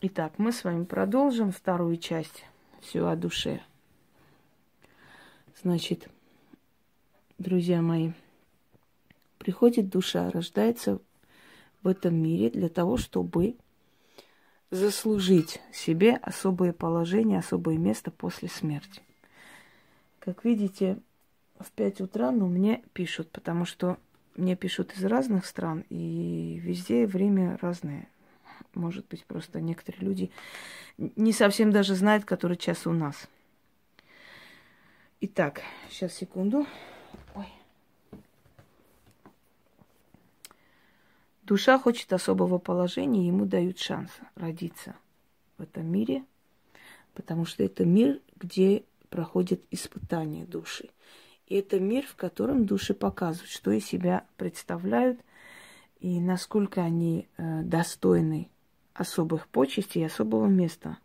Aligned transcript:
Итак, 0.00 0.34
мы 0.38 0.52
с 0.52 0.62
вами 0.62 0.84
продолжим 0.84 1.50
вторую 1.50 1.96
часть 1.96 2.44
все 2.80 3.04
о 3.08 3.16
душе. 3.16 3.60
Значит, 5.60 6.08
друзья 7.38 7.82
мои, 7.82 8.12
приходит 9.38 9.88
душа, 9.88 10.30
рождается 10.30 11.00
в 11.82 11.88
этом 11.88 12.14
мире 12.14 12.48
для 12.48 12.68
того, 12.68 12.96
чтобы 12.96 13.56
заслужить 14.70 15.60
себе 15.72 16.14
особое 16.14 16.72
положение, 16.72 17.40
особое 17.40 17.76
место 17.76 18.12
после 18.12 18.48
смерти. 18.48 19.02
Как 20.20 20.44
видите, 20.44 21.00
в 21.58 21.72
5 21.72 22.02
утра, 22.02 22.30
но 22.30 22.46
мне 22.46 22.84
пишут, 22.92 23.32
потому 23.32 23.64
что 23.64 23.98
мне 24.36 24.54
пишут 24.54 24.96
из 24.96 25.04
разных 25.04 25.44
стран, 25.44 25.84
и 25.90 26.60
везде 26.62 27.04
время 27.04 27.58
разное. 27.60 28.08
Может 28.74 29.06
быть, 29.08 29.24
просто 29.24 29.60
некоторые 29.60 30.04
люди 30.04 30.30
не 30.96 31.32
совсем 31.32 31.70
даже 31.70 31.94
знают, 31.94 32.24
который 32.24 32.56
час 32.56 32.86
у 32.86 32.92
нас. 32.92 33.28
Итак, 35.20 35.62
сейчас 35.90 36.14
секунду. 36.14 36.66
Ой. 37.34 37.46
Душа 41.42 41.78
хочет 41.78 42.12
особого 42.12 42.58
положения, 42.58 43.26
ему 43.26 43.46
дают 43.46 43.78
шанс 43.78 44.10
родиться 44.34 44.94
в 45.56 45.62
этом 45.62 45.86
мире, 45.86 46.24
потому 47.14 47.46
что 47.46 47.64
это 47.64 47.84
мир, 47.84 48.20
где 48.36 48.84
проходят 49.08 49.62
испытания 49.70 50.44
души. 50.44 50.90
И 51.46 51.56
это 51.56 51.80
мир, 51.80 52.06
в 52.06 52.14
котором 52.14 52.66
души 52.66 52.92
показывают, 52.92 53.50
что 53.50 53.70
из 53.70 53.86
себя 53.86 54.26
представляют 54.36 55.20
и 56.00 56.20
насколько 56.20 56.82
они 56.82 57.26
э, 57.36 57.62
достойны 57.62 58.50
особых 58.98 59.48
почестей 59.48 60.02
и 60.02 60.06
особого 60.06 60.46
места 60.46 60.98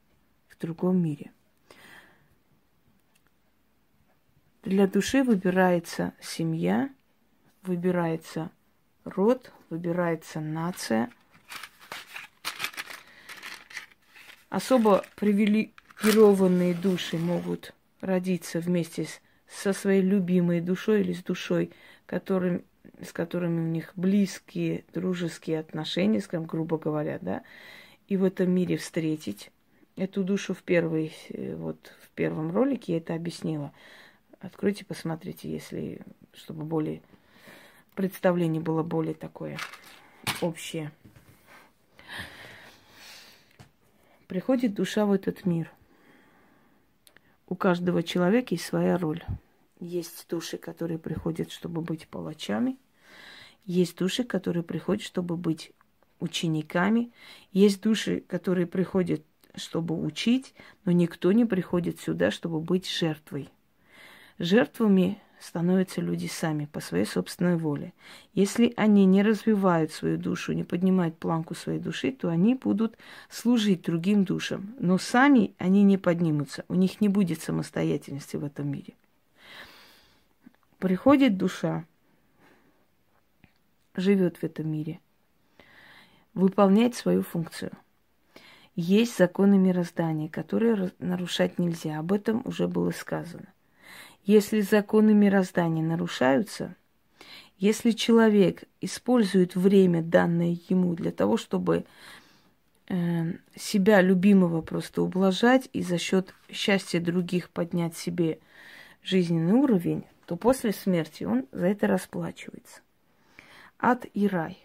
в 0.50 0.58
другом 0.60 1.02
мире. 1.02 1.32
Для 4.64 4.88
души 4.88 5.24
выбирается 5.24 6.14
семья, 6.22 6.90
выбирается 7.64 8.52
род, 9.04 9.52
выбирается 9.70 10.40
нация. 10.40 11.12
Особо 14.50 15.04
привилегированные 15.16 16.74
души 16.74 17.18
могут 17.18 17.74
родиться 18.02 18.60
вместе 18.60 19.06
с 19.06 19.22
со 19.54 19.74
своей 19.74 20.02
любимой 20.02 20.62
душой 20.62 21.02
или 21.02 21.14
с 21.14 21.24
душой, 21.24 21.72
которым, 22.06 22.64
с 23.02 23.14
которыми 23.14 23.62
у 23.62 23.68
них 23.68 23.94
близкие, 23.96 24.84
дружеские 24.94 25.60
отношения, 25.60 26.22
скажем, 26.22 26.46
грубо 26.46 26.78
говоря, 26.78 27.20
да, 27.22 27.44
и 28.14 28.18
в 28.18 28.24
этом 28.24 28.52
мире 28.52 28.78
встретить 28.78 29.50
эту 29.96 30.24
душу 30.24 30.54
в 30.54 30.62
первой, 30.62 31.16
э, 31.30 31.56
вот 31.56 31.92
в 32.04 32.10
первом 32.12 32.52
ролике 32.52 32.92
я 32.92 32.98
это 33.00 33.16
объяснила. 33.16 33.74
Откройте, 34.40 34.86
посмотрите, 34.86 35.50
если, 35.50 36.00
чтобы 36.32 36.64
более 36.64 37.02
представление 37.96 38.62
было 38.62 38.84
более 38.84 39.16
такое 39.16 39.58
общее. 40.42 40.92
Приходит 44.28 44.76
душа 44.76 45.08
в 45.08 45.12
этот 45.12 45.46
мир– 45.48 45.72
у 47.48 47.56
каждого 47.56 48.04
человека 48.04 48.54
есть 48.54 48.66
своя 48.66 48.98
роль. 48.98 49.24
Есть 49.80 50.28
души, 50.30 50.58
которые 50.58 50.98
приходят, 50.98 51.52
чтобы 51.52 51.82
быть 51.82 52.08
палачами. 52.08 52.78
Есть 53.66 53.98
души, 53.98 54.24
которые 54.24 54.64
приходят, 54.64 55.04
чтобы 55.04 55.36
быть 55.36 55.72
учениками. 56.24 57.12
Есть 57.52 57.82
души, 57.82 58.24
которые 58.28 58.66
приходят, 58.66 59.22
чтобы 59.56 60.02
учить, 60.02 60.56
но 60.86 60.92
никто 60.92 61.32
не 61.32 61.46
приходит 61.46 62.00
сюда, 62.00 62.32
чтобы 62.32 62.60
быть 62.60 62.90
жертвой. 62.90 63.50
Жертвами 64.40 65.20
становятся 65.40 66.02
люди 66.02 66.28
сами 66.28 66.66
по 66.66 66.80
своей 66.80 67.06
собственной 67.06 67.58
воле. 67.58 67.94
Если 68.34 68.74
они 68.78 69.06
не 69.06 69.22
развивают 69.22 69.92
свою 69.92 70.18
душу, 70.18 70.54
не 70.54 70.64
поднимают 70.64 71.18
планку 71.18 71.54
своей 71.54 71.80
души, 71.80 72.12
то 72.12 72.30
они 72.30 72.56
будут 72.56 72.98
служить 73.30 73.84
другим 73.84 74.24
душам. 74.24 74.74
Но 74.80 74.98
сами 74.98 75.54
они 75.58 75.84
не 75.84 75.98
поднимутся, 75.98 76.64
у 76.70 76.76
них 76.76 77.02
не 77.02 77.10
будет 77.10 77.42
самостоятельности 77.42 78.38
в 78.38 78.46
этом 78.46 78.72
мире. 78.72 78.94
Приходит 80.80 81.38
душа, 81.38 81.86
живет 83.96 84.38
в 84.38 84.44
этом 84.44 84.70
мире, 84.70 85.00
выполняет 86.34 86.96
свою 86.96 87.22
функцию. 87.22 87.72
Есть 88.76 89.18
законы 89.18 89.58
мироздания, 89.58 90.30
которые 90.30 90.92
нарушать 91.00 91.60
нельзя. 91.60 92.00
Об 92.00 92.12
этом 92.12 92.42
уже 92.46 92.68
было 92.68 92.92
сказано. 92.92 93.54
Если 94.26 94.62
законы 94.62 95.14
мироздания 95.14 95.84
нарушаются, 95.84 96.76
если 97.58 97.92
человек 97.92 98.64
использует 98.82 99.56
время, 99.56 100.02
данное 100.02 100.58
ему, 100.70 100.96
для 100.96 101.12
того, 101.12 101.38
чтобы 101.38 101.86
э, 102.88 103.34
себя 103.56 104.02
любимого 104.02 104.62
просто 104.62 105.04
ублажать 105.04 105.70
и 105.72 105.84
за 105.84 105.98
счет 105.98 106.34
счастья 106.50 107.00
других 107.00 107.50
поднять 107.50 107.96
себе 107.96 108.40
жизненный 109.04 109.54
уровень, 109.54 110.06
то 110.26 110.36
после 110.36 110.72
смерти 110.72 111.26
он 111.26 111.46
за 111.52 111.68
это 111.68 111.88
расплачивается. 111.88 112.82
Ад 113.78 114.06
и 114.14 114.28
рай. 114.28 114.63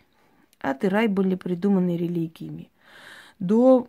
Ад 0.61 0.85
и 0.85 0.89
рай 0.89 1.09
были 1.09 1.35
придуманы 1.35 1.97
религиями. 1.97 2.71
До 3.39 3.89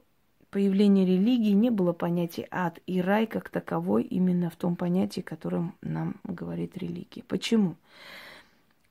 появления 0.52 1.06
религии 1.06 1.52
не 1.52 1.70
было 1.70 1.94
понятия 1.94 2.48
ад 2.52 2.80
и 2.86 3.02
рай 3.02 3.28
как 3.28 3.50
таковой 3.50 4.04
именно 4.04 4.50
в 4.50 4.56
том 4.56 4.76
понятии, 4.76 5.22
которым 5.22 5.76
нам 5.82 6.16
говорит 6.24 6.78
религия. 6.78 7.24
Почему? 7.24 7.76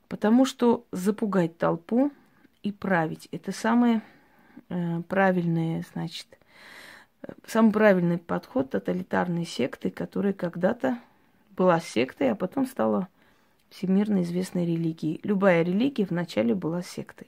Потому 0.07 0.45
что 0.45 0.85
запугать 0.91 1.57
толпу 1.57 2.11
и 2.63 2.71
править– 2.71 3.27
это 3.31 3.51
самое 3.51 4.01
э, 4.69 5.01
правильное, 5.07 5.85
значит, 5.93 6.27
самый 7.45 7.71
правильный 7.71 8.17
подход 8.17 8.71
тоталитарной 8.71 9.45
секты, 9.45 9.91
которая 9.91 10.33
когда-то 10.33 10.99
была 11.55 11.79
сектой, 11.79 12.31
а 12.31 12.35
потом 12.35 12.65
стала 12.65 13.07
всемирно 13.69 14.23
известной 14.23 14.65
религией. 14.65 15.19
Любая 15.23 15.63
религия 15.63 16.05
вначале 16.05 16.55
была 16.55 16.81
сектой. 16.81 17.27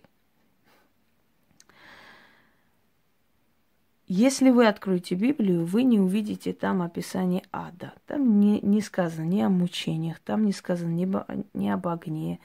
Если 4.14 4.50
вы 4.50 4.68
откроете 4.68 5.16
Библию, 5.16 5.64
вы 5.64 5.84
не 5.84 5.98
увидите 5.98 6.52
там 6.52 6.82
описание 6.82 7.44
ада. 7.54 7.94
Там 8.08 8.42
не, 8.42 8.60
не 8.60 8.82
сказано 8.82 9.24
ни 9.24 9.40
о 9.40 9.48
мучениях, 9.48 10.20
там 10.20 10.44
не 10.44 10.52
сказано 10.52 10.90
ни, 10.90 11.10
ни 11.58 11.70
об 11.70 11.88
огне, 11.88 12.42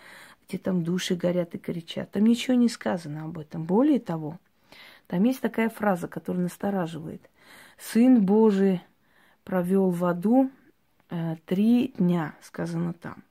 где 0.47 0.59
там 0.59 0.85
души 0.85 1.17
горят 1.17 1.57
и 1.57 1.59
кричат. 1.59 2.13
Там 2.13 2.25
ничего 2.25 2.55
не 2.55 2.69
сказано 2.69 3.25
об 3.25 3.37
этом. 3.37 3.65
Более 3.65 3.99
того, 3.99 4.39
там 5.09 5.25
есть 5.25 5.41
такая 5.41 5.69
фраза, 5.69 6.07
которая 6.07 6.45
настораживает. 6.45 7.29
Сын 7.79 8.25
Божий 8.25 8.81
провел 9.43 9.91
в 9.91 10.05
аду 10.05 10.53
э, 11.11 11.35
три 11.47 11.95
дня, 11.99 12.37
сказано 12.43 12.93
там. 12.93 13.25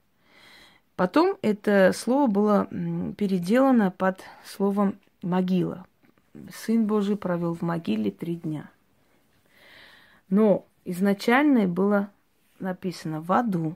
Потом 0.98 1.38
это 1.42 1.94
слово 1.96 2.28
было 2.28 2.68
переделано 3.18 3.92
под 3.92 4.26
словом 4.44 5.00
могила. 5.22 5.86
Сын 6.54 6.86
Божий 6.86 7.16
провел 7.16 7.54
в 7.54 7.62
могиле 7.62 8.12
три 8.12 8.36
дня. 8.36 8.70
Но 10.30 10.66
изначально 10.84 11.68
было 11.68 12.10
написано 12.60 13.22
в 13.22 13.32
аду. 13.32 13.76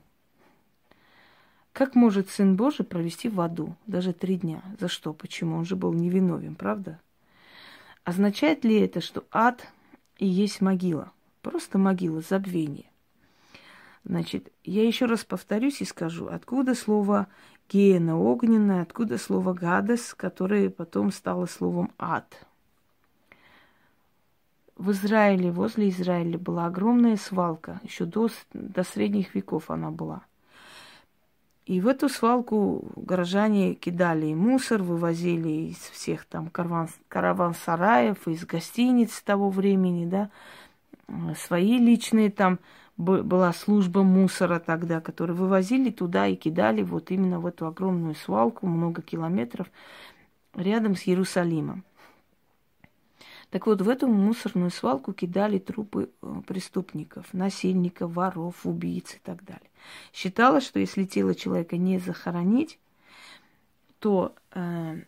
Как 1.73 1.95
может 1.95 2.29
Сын 2.29 2.55
Божий 2.55 2.85
провести 2.85 3.29
в 3.29 3.39
аду 3.41 3.75
даже 3.87 4.13
три 4.13 4.37
дня? 4.37 4.61
За 4.79 4.87
что? 4.87 5.13
Почему? 5.13 5.57
Он 5.57 5.65
же 5.65 5.75
был 5.75 5.93
невиновен, 5.93 6.55
правда? 6.55 6.99
Означает 8.03 8.63
ли 8.63 8.79
это, 8.79 9.01
что 9.01 9.25
ад 9.31 9.67
и 10.17 10.25
есть 10.25 10.61
могила? 10.61 11.11
Просто 11.41 11.77
могила, 11.77 12.21
забвение. 12.21 12.85
Значит, 14.03 14.51
я 14.63 14.85
еще 14.85 15.05
раз 15.05 15.23
повторюсь 15.23 15.81
и 15.81 15.85
скажу, 15.85 16.27
откуда 16.27 16.73
слово 16.73 17.27
гена 17.69 18.17
огненная, 18.17 18.81
откуда 18.81 19.17
слово 19.17 19.53
гадость, 19.53 20.13
которое 20.15 20.69
потом 20.69 21.11
стало 21.11 21.45
словом 21.45 21.91
ад– 21.97 22.45
в 24.79 24.91
Израиле, 24.91 25.51
возле 25.51 25.89
Израиля 25.89 26.39
была 26.39 26.65
огромная 26.65 27.17
свалка. 27.17 27.81
Еще 27.83 28.05
до, 28.05 28.29
до 28.53 28.83
средних 28.83 29.35
веков 29.35 29.69
она 29.69 29.91
была. 29.91 30.21
И 31.65 31.81
в 31.81 31.87
эту 31.87 32.07
свалку 32.09 32.89
горожане 32.95 33.75
кидали 33.75 34.33
мусор, 34.33 34.81
вывозили 34.81 35.71
из 35.71 35.77
всех 35.77 36.25
там 36.25 36.49
караван, 36.49 36.87
караван-сараев, 37.09 38.27
из 38.27 38.45
гостиниц 38.45 39.21
того 39.21 39.49
времени, 39.49 40.05
да, 40.05 40.29
свои 41.35 41.77
личные 41.77 42.31
там 42.31 42.57
была 42.97 43.53
служба 43.53 44.03
мусора 44.03 44.59
тогда, 44.59 45.01
которые 45.01 45.35
вывозили 45.35 45.91
туда 45.91 46.25
и 46.27 46.35
кидали 46.35 46.83
вот 46.83 47.11
именно 47.11 47.39
в 47.39 47.45
эту 47.45 47.67
огромную 47.67 48.15
свалку, 48.15 48.65
много 48.65 49.01
километров, 49.01 49.67
рядом 50.55 50.95
с 50.95 51.05
Иерусалимом. 51.05 51.83
Так 53.49 53.65
вот, 53.65 53.81
в 53.81 53.89
эту 53.89 54.07
мусорную 54.07 54.69
свалку 54.69 55.11
кидали 55.11 55.57
трупы 55.57 56.09
э, 56.21 56.41
преступников, 56.45 57.33
насильников, 57.33 58.13
воров, 58.13 58.65
убийц 58.65 59.15
и 59.15 59.19
так 59.23 59.43
далее. 59.43 59.69
Считалось, 60.13 60.65
что 60.65 60.79
если 60.79 61.05
тело 61.05 61.33
человека 61.33 61.77
не 61.77 61.97
захоронить, 61.97 62.77
то 63.99 64.35
э, 64.51 65.01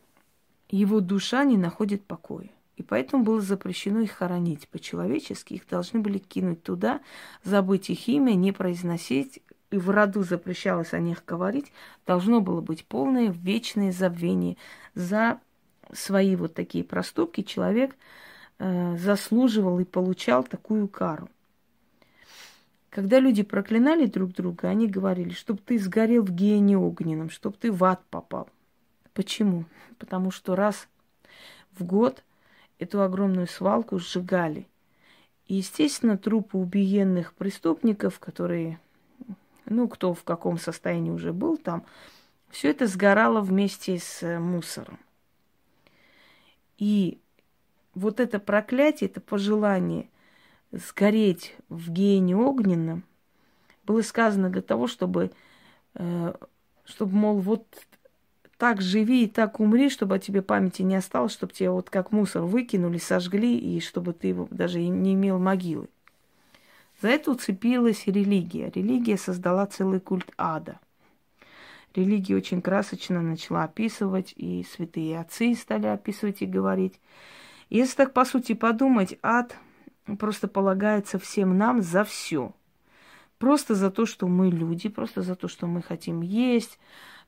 его 0.70 1.02
душа 1.02 1.44
не 1.44 1.58
находит 1.58 2.04
покоя. 2.04 2.50
И 2.78 2.84
поэтому 2.84 3.24
было 3.24 3.42
запрещено 3.42 4.00
их 4.00 4.12
хоронить 4.12 4.68
по-человечески. 4.70 5.54
Их 5.54 5.68
должны 5.68 6.00
были 6.00 6.18
кинуть 6.18 6.64
туда, 6.64 7.02
забыть 7.44 7.92
их 7.92 8.08
имя, 8.08 8.34
не 8.34 8.52
произносить. 8.52 9.44
И 9.70 9.78
в 9.78 9.92
роду 9.92 10.24
запрещалось 10.24 10.94
о 10.94 11.00
них 11.00 11.24
говорить. 11.26 11.72
Должно 12.08 12.42
было 12.42 12.60
быть 12.60 12.86
полное 12.86 13.30
вечное 13.30 13.92
забвение. 13.92 14.58
За 14.96 15.40
свои 15.94 16.36
вот 16.36 16.56
такие 16.56 16.84
проступки 16.84 17.44
человек 17.44 17.96
заслуживал 18.98 19.80
и 19.80 19.86
получал 19.86 20.44
такую 20.44 20.88
кару. 20.88 21.30
Когда 22.92 23.20
люди 23.20 23.42
проклинали 23.42 24.06
друг 24.06 24.34
друга, 24.34 24.68
они 24.68 24.86
говорили, 24.86 25.32
чтобы 25.32 25.62
ты 25.66 25.80
сгорел 25.80 26.24
в 26.24 26.32
гене 26.32 26.78
огненном, 26.78 27.30
чтобы 27.30 27.56
ты 27.58 27.72
в 27.72 27.84
ад 27.86 28.04
попал. 28.10 28.50
Почему? 29.14 29.66
Потому 29.98 30.30
что 30.30 30.56
раз 30.56 30.88
в 31.72 31.86
год 31.86 32.24
эту 32.80 33.02
огромную 33.02 33.48
свалку 33.48 33.98
сжигали. 33.98 34.68
И, 35.48 35.56
естественно, 35.56 36.18
трупы 36.18 36.58
убиенных 36.58 37.34
преступников, 37.34 38.20
которые, 38.20 38.80
ну, 39.66 39.88
кто 39.88 40.14
в 40.14 40.24
каком 40.24 40.58
состоянии 40.58 41.12
уже 41.12 41.32
был 41.32 41.58
там, 41.58 41.86
все 42.50 42.70
это 42.70 42.88
сгорало 42.88 43.40
вместе 43.40 43.98
с 43.98 44.22
э, 44.22 44.38
мусором. 44.38 45.00
И 46.78 47.20
вот 47.96 48.20
это 48.20 48.40
проклятие, 48.40 49.10
это 49.10 49.22
пожелание 49.22 50.08
сгореть 50.72 51.56
в 51.70 51.92
гене 51.92 52.36
огненном 52.36 53.04
было 53.86 54.02
сказано 54.02 54.50
для 54.50 54.62
того, 54.62 54.88
чтобы, 54.88 55.32
э, 55.96 56.34
чтобы, 56.86 57.16
мол, 57.16 57.40
вот 57.40 57.66
так 58.58 58.82
живи 58.82 59.24
и 59.24 59.28
так 59.28 59.60
умри, 59.60 59.90
чтобы 59.90 60.16
о 60.16 60.20
тебе 60.20 60.42
памяти 60.42 60.84
не 60.84 60.96
осталось, 60.96 61.34
чтобы 61.34 61.54
тебя 61.54 61.72
вот 61.72 61.90
как 61.90 62.12
мусор 62.12 62.44
выкинули, 62.44 63.00
сожгли, 63.00 63.58
и 63.58 63.80
чтобы 63.80 64.14
ты 64.14 64.34
даже 64.52 64.80
не 64.80 65.14
имел 65.14 65.40
могилы. 65.40 65.88
За 67.02 67.08
это 67.08 67.32
уцепилась 67.32 68.06
религия. 68.06 68.72
Религия 68.74 69.18
создала 69.18 69.66
целый 69.66 70.00
культ 70.00 70.32
ада. 70.38 70.80
Религия 71.96 72.36
очень 72.36 72.62
красочно 72.62 73.22
начала 73.22 73.64
описывать, 73.64 74.34
и 74.38 74.64
святые 74.72 75.20
отцы 75.20 75.56
стали 75.56 75.88
описывать 75.88 76.42
и 76.42 76.46
говорить. 76.46 77.00
Если 77.72 77.96
так, 77.96 78.14
по 78.14 78.26
сути, 78.26 78.54
подумать, 78.54 79.18
ад 79.24 79.56
просто 80.20 80.50
полагается 80.50 81.18
всем 81.18 81.58
нам 81.58 81.82
за 81.82 82.04
все. 82.04 82.54
Просто 83.38 83.76
за 83.76 83.90
то, 83.90 84.06
что 84.06 84.28
мы 84.28 84.50
люди, 84.50 84.90
просто 84.90 85.22
за 85.22 85.36
то, 85.36 85.48
что 85.48 85.68
мы 85.68 85.82
хотим 85.82 86.22
есть, 86.22 86.78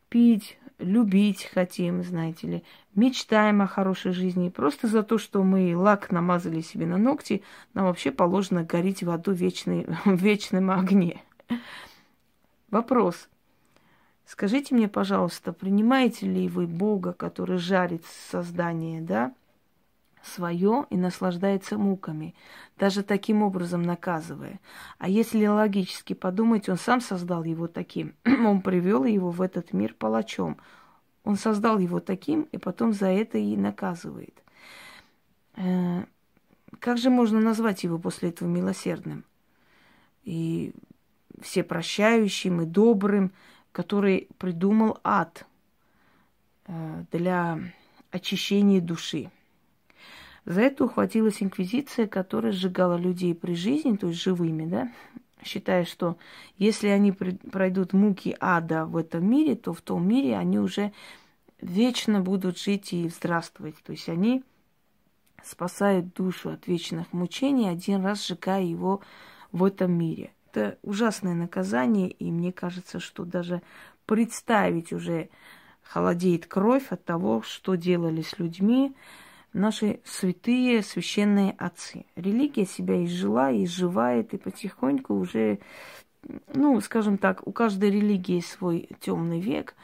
пить, 0.10 0.60
любить 0.80 1.46
хотим, 1.46 2.04
знаете 2.04 2.48
ли, 2.48 2.64
мечтаем 2.94 3.62
о 3.62 3.68
хорошей 3.68 4.12
жизни. 4.12 4.50
Просто 4.50 4.88
за 4.88 5.02
то, 5.02 5.18
что 5.18 5.44
мы 5.44 5.78
лак 5.78 6.12
намазали 6.12 6.60
себе 6.60 6.88
на 6.88 6.98
ногти, 6.98 7.42
нам 7.74 7.86
вообще 7.86 8.12
положено 8.12 8.66
гореть 8.66 9.02
в 9.02 9.10
аду 9.12 9.32
вечный, 9.32 9.86
в 10.04 10.16
вечном 10.18 10.72
огне. 10.72 11.24
Вопрос. 12.70 13.30
Скажите 14.26 14.76
мне, 14.76 14.90
пожалуйста, 14.90 15.54
принимаете 15.54 16.26
ли 16.26 16.50
вы 16.50 16.68
Бога, 16.68 17.14
который 17.14 17.60
жарит 17.60 18.04
создание, 18.30 19.00
да, 19.00 19.34
свое 20.24 20.86
и 20.90 20.96
наслаждается 20.96 21.78
муками, 21.78 22.34
даже 22.78 23.04
таким 23.04 23.44
образом 23.44 23.84
наказывая. 23.84 24.60
А 24.98 25.10
если 25.10 25.46
логически 25.46 26.14
подумать, 26.14 26.70
он 26.70 26.78
сам 26.78 27.02
создал 27.02 27.44
его 27.44 27.68
таким, 27.68 28.16
он 28.26 28.62
привел 28.62 29.04
его 29.04 29.32
в 29.32 29.42
этот 29.42 29.74
мир 29.74 29.94
палачом. 29.94 30.58
Он 31.24 31.38
создал 31.38 31.80
его 31.80 32.00
таким, 32.00 32.44
и 32.52 32.58
потом 32.58 32.92
за 32.92 33.08
это 33.08 33.38
и 33.38 33.56
наказывает. 33.56 34.44
Э, 35.56 36.04
как 36.80 36.98
же 36.98 37.10
можно 37.10 37.40
назвать 37.40 37.84
его 37.84 37.98
после 37.98 38.30
этого 38.30 38.50
милосердным? 38.50 39.24
И 40.24 40.74
всепрощающим 41.42 42.62
и 42.62 42.66
добрым, 42.66 43.32
который 43.72 44.28
придумал 44.38 45.00
ад 45.04 45.46
э, 46.66 47.04
для 47.12 47.60
очищения 48.12 48.82
души. 48.82 49.32
За 50.46 50.62
это 50.62 50.86
ухватилась 50.86 51.42
инквизиция, 51.42 52.08
которая 52.08 52.52
сжигала 52.52 52.98
людей 52.98 53.34
при 53.34 53.56
жизни, 53.56 53.96
то 53.96 54.08
есть 54.08 54.22
живыми, 54.22 54.66
да, 54.66 54.92
считая, 55.44 55.86
что 55.86 56.18
если 56.58 56.88
они 56.88 57.12
пройдут 57.12 57.94
муки 57.94 58.36
ада 58.40 58.86
в 58.86 58.98
этом 58.98 59.30
мире, 59.30 59.56
то 59.56 59.74
в 59.74 59.82
том 59.82 60.08
мире 60.08 60.38
они 60.38 60.60
уже 60.60 60.92
вечно 61.62 62.20
будут 62.20 62.60
жить 62.60 62.94
и 62.94 63.08
здравствовать. 63.08 63.76
То 63.84 63.94
есть 63.94 64.10
они 64.10 64.44
спасают 65.44 66.14
душу 66.14 66.50
от 66.50 66.68
вечных 66.68 67.12
мучений, 67.14 67.70
один 67.70 68.04
раз 68.04 68.26
сжигая 68.26 68.64
его 68.64 69.02
в 69.52 69.64
этом 69.64 69.92
мире. 69.92 70.32
Это 70.52 70.78
ужасное 70.84 71.34
наказание, 71.34 72.10
и 72.10 72.32
мне 72.32 72.52
кажется, 72.52 73.00
что 73.00 73.26
даже 73.26 73.62
представить 74.06 74.94
уже 74.94 75.30
холодеет 75.82 76.46
кровь 76.46 76.92
от 76.92 77.04
того, 77.04 77.42
что 77.42 77.76
делали 77.76 78.22
с 78.22 78.40
людьми, 78.40 78.96
наши 79.54 80.00
святые 80.04 80.82
священные 80.82 81.56
отцы. 81.58 82.06
Религия 82.16 82.66
себя 82.66 83.04
изжила, 83.06 83.52
изживает, 83.64 84.34
и 84.34 84.38
потихоньку 84.38 85.14
уже, 85.14 85.60
ну, 86.54 86.80
скажем 86.82 87.18
так, 87.18 87.48
у 87.48 87.52
каждой 87.52 87.92
религии 87.92 88.40
свой 88.42 88.90
темный 89.00 89.40
век. 89.40 89.76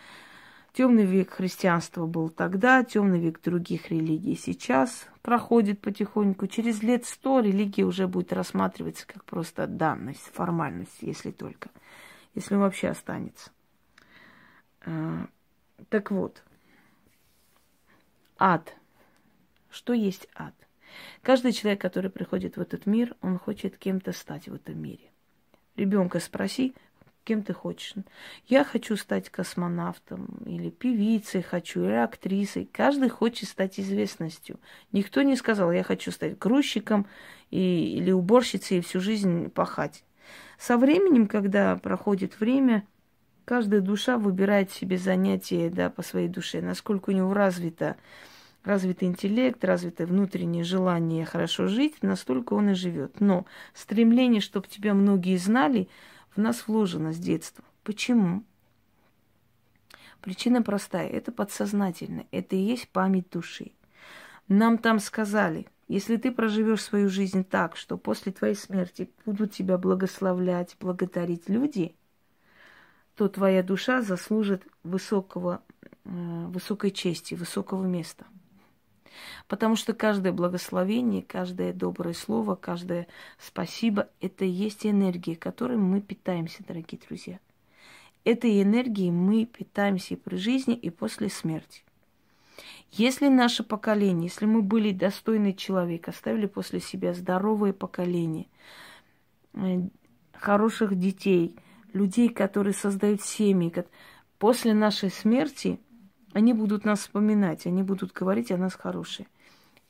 Темный 0.73 1.05
век 1.05 1.31
христианства 1.31 2.05
был 2.05 2.29
тогда, 2.29 2.83
темный 2.83 3.19
век 3.19 3.41
других 3.41 3.89
религий 3.89 4.35
сейчас 4.35 5.07
проходит 5.21 5.81
потихоньку. 5.81 6.47
Через 6.47 6.83
лет 6.83 7.05
сто 7.05 7.39
религия 7.39 7.83
уже 7.83 8.07
будет 8.07 8.33
рассматриваться 8.33 9.05
как 9.07 9.25
просто 9.25 9.67
данность, 9.67 10.31
формальность, 10.33 10.97
если 11.01 11.31
только, 11.31 11.69
если 12.35 12.55
вообще 12.55 12.89
останется. 12.89 13.51
А, 14.85 15.27
так 15.89 16.11
вот, 16.11 16.43
ад– 18.37 18.75
что 19.69 19.93
есть 19.93 20.27
ад? 20.35 20.53
Каждый 21.21 21.51
человек, 21.51 21.81
который 21.81 22.09
приходит 22.09 22.57
в 22.57 22.61
этот 22.61 22.85
мир, 22.85 23.15
он 23.21 23.37
хочет 23.37 23.77
кем-то 23.77 24.11
стать 24.11 24.47
в 24.47 24.53
этом 24.53 24.81
мире. 24.81 25.11
Ребенка 25.75 26.19
спроси, 26.19 26.73
кем 27.23 27.43
ты 27.43 27.53
хочешь. 27.53 27.93
Я 28.47 28.63
хочу 28.63 28.95
стать 28.95 29.29
космонавтом, 29.29 30.25
или 30.45 30.71
певицей 30.71 31.43
хочу, 31.43 31.83
или 31.83 31.93
актрисой. 31.93 32.67
Каждый 32.71 33.09
хочет 33.09 33.49
стать 33.49 33.79
известностью. 33.79 34.59
Никто 34.91 35.21
не 35.21 35.35
сказал, 35.35 35.71
я 35.71 35.83
хочу 35.83 36.11
стать 36.11 36.39
грузчиком 36.39 37.05
и, 37.51 37.97
или 37.97 38.11
уборщицей 38.11 38.79
и 38.79 38.81
всю 38.81 38.99
жизнь 38.99 39.49
пахать. 39.49 40.03
Со 40.57 40.77
временем, 40.77 41.27
когда 41.27 41.75
проходит 41.75 42.39
время, 42.39 42.83
каждая 43.45 43.81
душа 43.81 44.17
выбирает 44.17 44.71
себе 44.71 44.97
занятие 44.97 45.69
да, 45.69 45.91
по 45.91 46.01
своей 46.01 46.29
душе, 46.29 46.61
насколько 46.61 47.11
у 47.11 47.13
него 47.13 47.33
развито 47.33 47.95
развитый 48.63 49.07
интеллект, 49.07 49.63
развитое 49.63 50.07
внутреннее 50.07 50.63
желание 50.63 51.25
хорошо 51.25 51.67
жить, 51.67 52.01
настолько 52.01 52.53
он 52.53 52.69
и 52.69 52.73
живет. 52.73 53.19
Но 53.19 53.45
стремление, 53.73 54.41
чтобы 54.41 54.67
тебя 54.67 54.93
многие 54.93 55.37
знали, 55.37 55.89
в 56.35 56.37
нас 56.37 56.67
вложено 56.67 57.13
с 57.13 57.17
детства. 57.17 57.63
Почему? 57.83 58.43
Причина 60.21 60.61
простая. 60.61 61.07
Это 61.07 61.31
подсознательно. 61.31 62.25
Это 62.31 62.55
и 62.55 62.59
есть 62.59 62.89
память 62.89 63.29
души. 63.29 63.71
Нам 64.47 64.77
там 64.77 64.99
сказали, 64.99 65.67
если 65.87 66.17
ты 66.17 66.31
проживешь 66.31 66.83
свою 66.83 67.09
жизнь 67.09 67.43
так, 67.43 67.75
что 67.75 67.97
после 67.97 68.31
твоей 68.31 68.55
смерти 68.55 69.09
будут 69.25 69.53
тебя 69.53 69.77
благословлять, 69.77 70.75
благодарить 70.79 71.47
люди, 71.47 71.95
то 73.15 73.27
твоя 73.27 73.63
душа 73.63 74.01
заслужит 74.01 74.63
высокого, 74.83 75.61
э, 76.05 76.45
высокой 76.47 76.91
чести, 76.91 77.35
высокого 77.35 77.85
места– 77.85 78.25
Потому 79.47 79.75
что 79.75 79.93
каждое 79.93 80.31
благословение, 80.31 81.21
каждое 81.21 81.73
доброе 81.73 82.13
слово, 82.13 82.55
каждое 82.55 83.07
спасибо– 83.37 84.09
это 84.21 84.45
и 84.45 84.49
есть 84.49 84.85
энергия, 84.85 85.35
которой 85.35 85.77
мы 85.77 86.01
питаемся, 86.01 86.63
дорогие 86.67 86.99
друзья. 87.07 87.39
Этой 88.23 88.61
энергией 88.61 89.11
мы 89.11 89.45
питаемся 89.45 90.13
и 90.13 90.17
при 90.17 90.35
жизни, 90.35 90.75
и 90.75 90.89
после 90.89 91.29
смерти. 91.29 91.83
Если 92.91 93.27
наше 93.27 93.63
поколение, 93.63 94.29
если 94.29 94.45
мы 94.45 94.61
были 94.61 94.91
достойный 94.91 95.53
человек, 95.53 96.07
оставили 96.07 96.47
после 96.47 96.79
себя 96.79 97.13
здоровое 97.13 97.71
поколение, 97.71 98.47
э, 99.53 99.81
хороших 100.33 100.97
детей, 100.97 101.55
людей, 101.93 102.29
которые 102.29 102.73
создают 102.73 103.21
семьи, 103.21 103.71
после 104.37 104.73
нашей 104.73 105.11
смерти– 105.11 105.79
они 106.33 106.53
будут 106.53 106.85
нас 106.85 106.99
вспоминать, 106.99 107.65
они 107.65 107.83
будут 107.83 108.13
говорить 108.13 108.51
о 108.51 108.57
нас 108.57 108.75
хорошие. 108.75 109.27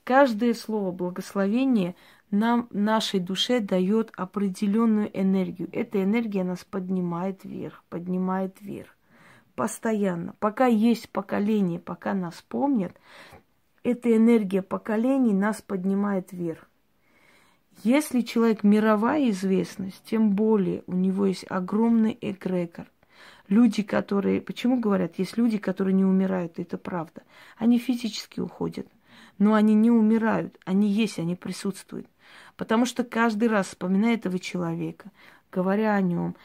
Каждое 0.04 0.54
слово 0.54 0.90
благословения 0.92 1.94
нам, 2.30 2.68
нашей 2.70 3.20
душе 3.20 3.60
дает 3.60 4.12
определенную 4.16 5.10
энергию. 5.18 5.68
Эта 5.72 6.02
энергия 6.02 6.44
нас 6.44 6.64
поднимает 6.64 7.44
вверх, 7.44 7.84
поднимает 7.88 8.60
вверх. 8.60 8.96
Постоянно. 9.54 10.34
Пока 10.38 10.66
есть 10.66 11.10
поколение, 11.10 11.80
пока 11.80 12.14
нас 12.14 12.42
помнят, 12.48 12.96
эта 13.82 14.16
энергия 14.16 14.62
поколений 14.62 15.34
нас 15.34 15.60
поднимает 15.60 16.32
вверх. 16.32 16.68
Если 17.82 18.20
человек 18.20 18.62
мировая 18.62 19.30
известность, 19.30 20.02
тем 20.04 20.30
более 20.30 20.82
у 20.86 20.92
него 20.92 21.26
есть 21.26 21.46
огромный 21.48 22.16
эгрегор. 22.20 22.86
Люди, 23.50 23.82
которые... 23.82 24.40
Почему 24.40 24.78
говорят, 24.78 25.18
есть 25.18 25.36
люди, 25.36 25.58
которые 25.58 25.92
не 25.92 26.04
умирают, 26.04 26.60
это 26.60 26.78
правда. 26.78 27.24
Они 27.58 27.80
физически 27.80 28.38
уходят, 28.38 28.86
но 29.38 29.54
они 29.54 29.74
не 29.74 29.90
умирают, 29.90 30.56
они 30.64 30.88
есть, 30.88 31.18
они 31.18 31.34
присутствуют. 31.34 32.06
Потому 32.56 32.86
что 32.86 33.02
каждый 33.02 33.48
раз, 33.48 33.66
вспоминая 33.66 34.14
этого 34.14 34.38
человека, 34.38 35.10
говоря 35.50 35.96
о 35.96 36.00
нем, 36.00 36.36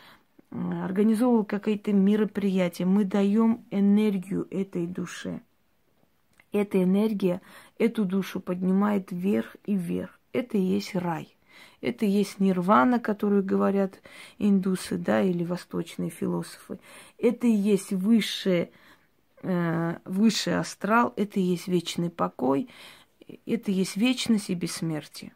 организовывая 0.49 1.45
какие-то 1.45 1.93
мероприятия, 1.93 2.85
мы 2.85 3.05
даем 3.05 3.65
энергию 3.69 4.47
этой 4.49 4.87
душе. 4.87 5.41
Эта 6.51 6.81
энергия 6.81 7.39
эту 7.77 8.05
душу 8.05 8.39
поднимает 8.39 9.11
вверх 9.11 9.55
и 9.65 9.75
вверх. 9.75 10.19
Это 10.33 10.57
и 10.57 10.61
есть 10.61 10.95
рай. 10.95 11.34
Это 11.81 12.05
есть 12.05 12.39
нирвана, 12.39 12.99
которую 12.99 13.43
говорят 13.43 14.01
индусы, 14.37 14.97
да, 14.97 15.21
или 15.21 15.43
восточные 15.43 16.09
философы. 16.09 16.79
Это 17.17 17.47
и 17.47 17.51
есть 17.51 17.91
высшее, 17.91 18.71
э, 19.41 19.97
высший 20.05 20.57
астрал, 20.57 21.13
это 21.15 21.39
и 21.39 21.43
есть 21.43 21.67
вечный 21.67 22.09
покой, 22.09 22.69
это 23.45 23.71
и 23.71 23.75
есть 23.75 23.97
вечность 23.97 24.49
и 24.49 24.55
бессмертие. 24.55 25.33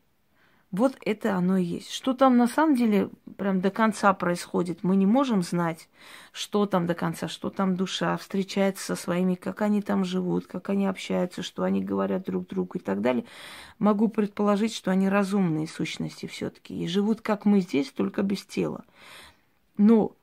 Вот 0.71 0.95
это 1.03 1.35
оно 1.35 1.57
и 1.57 1.63
есть. 1.63 1.91
Что 1.91 2.13
там 2.13 2.38
на 2.38 2.45
самом 2.45 2.75
деле 2.75 3.09
прям 3.38 3.59
до 3.59 3.71
конца 3.71 4.13
происходит, 4.13 4.83
мы 4.83 4.95
не 4.95 5.07
можем 5.07 5.41
знать, 5.41 5.89
что 6.31 6.67
там 6.67 6.85
до 6.85 6.93
конца, 6.93 7.27
что 7.27 7.49
там 7.49 7.75
душа 7.75 8.15
встречается 8.17 8.85
со 8.85 8.95
своими, 8.95 9.33
как 9.33 9.63
они 9.63 9.81
там 9.81 10.05
живут, 10.05 10.45
как 10.45 10.69
они 10.69 10.85
общаются, 10.85 11.41
что 11.41 11.63
они 11.63 11.81
говорят 11.83 12.25
друг 12.25 12.47
другу 12.47 12.77
и 12.77 12.81
так 12.81 13.01
далее. 13.01 13.25
Могу 13.79 14.09
предположить, 14.09 14.75
что 14.75 14.91
они 14.91 15.09
разумные 15.09 15.67
сущности 15.67 16.27
все-таки 16.27 16.83
и 16.83 16.88
живут, 16.88 17.21
как 17.21 17.45
мы 17.45 17.61
здесь, 17.61 17.89
только 17.89 18.21
без 18.21 18.43
тела. 18.43 18.85
Но 19.77 20.15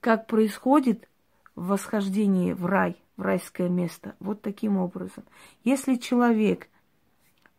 как 0.00 0.26
происходит 0.26 1.08
восхождение 1.54 2.56
в 2.56 2.66
рай, 2.66 2.96
в 3.16 3.22
райское 3.22 3.68
место, 3.68 4.16
вот 4.18 4.42
таким 4.42 4.76
образом. 4.76 5.22
Если 5.62 5.94
человек 5.94 6.68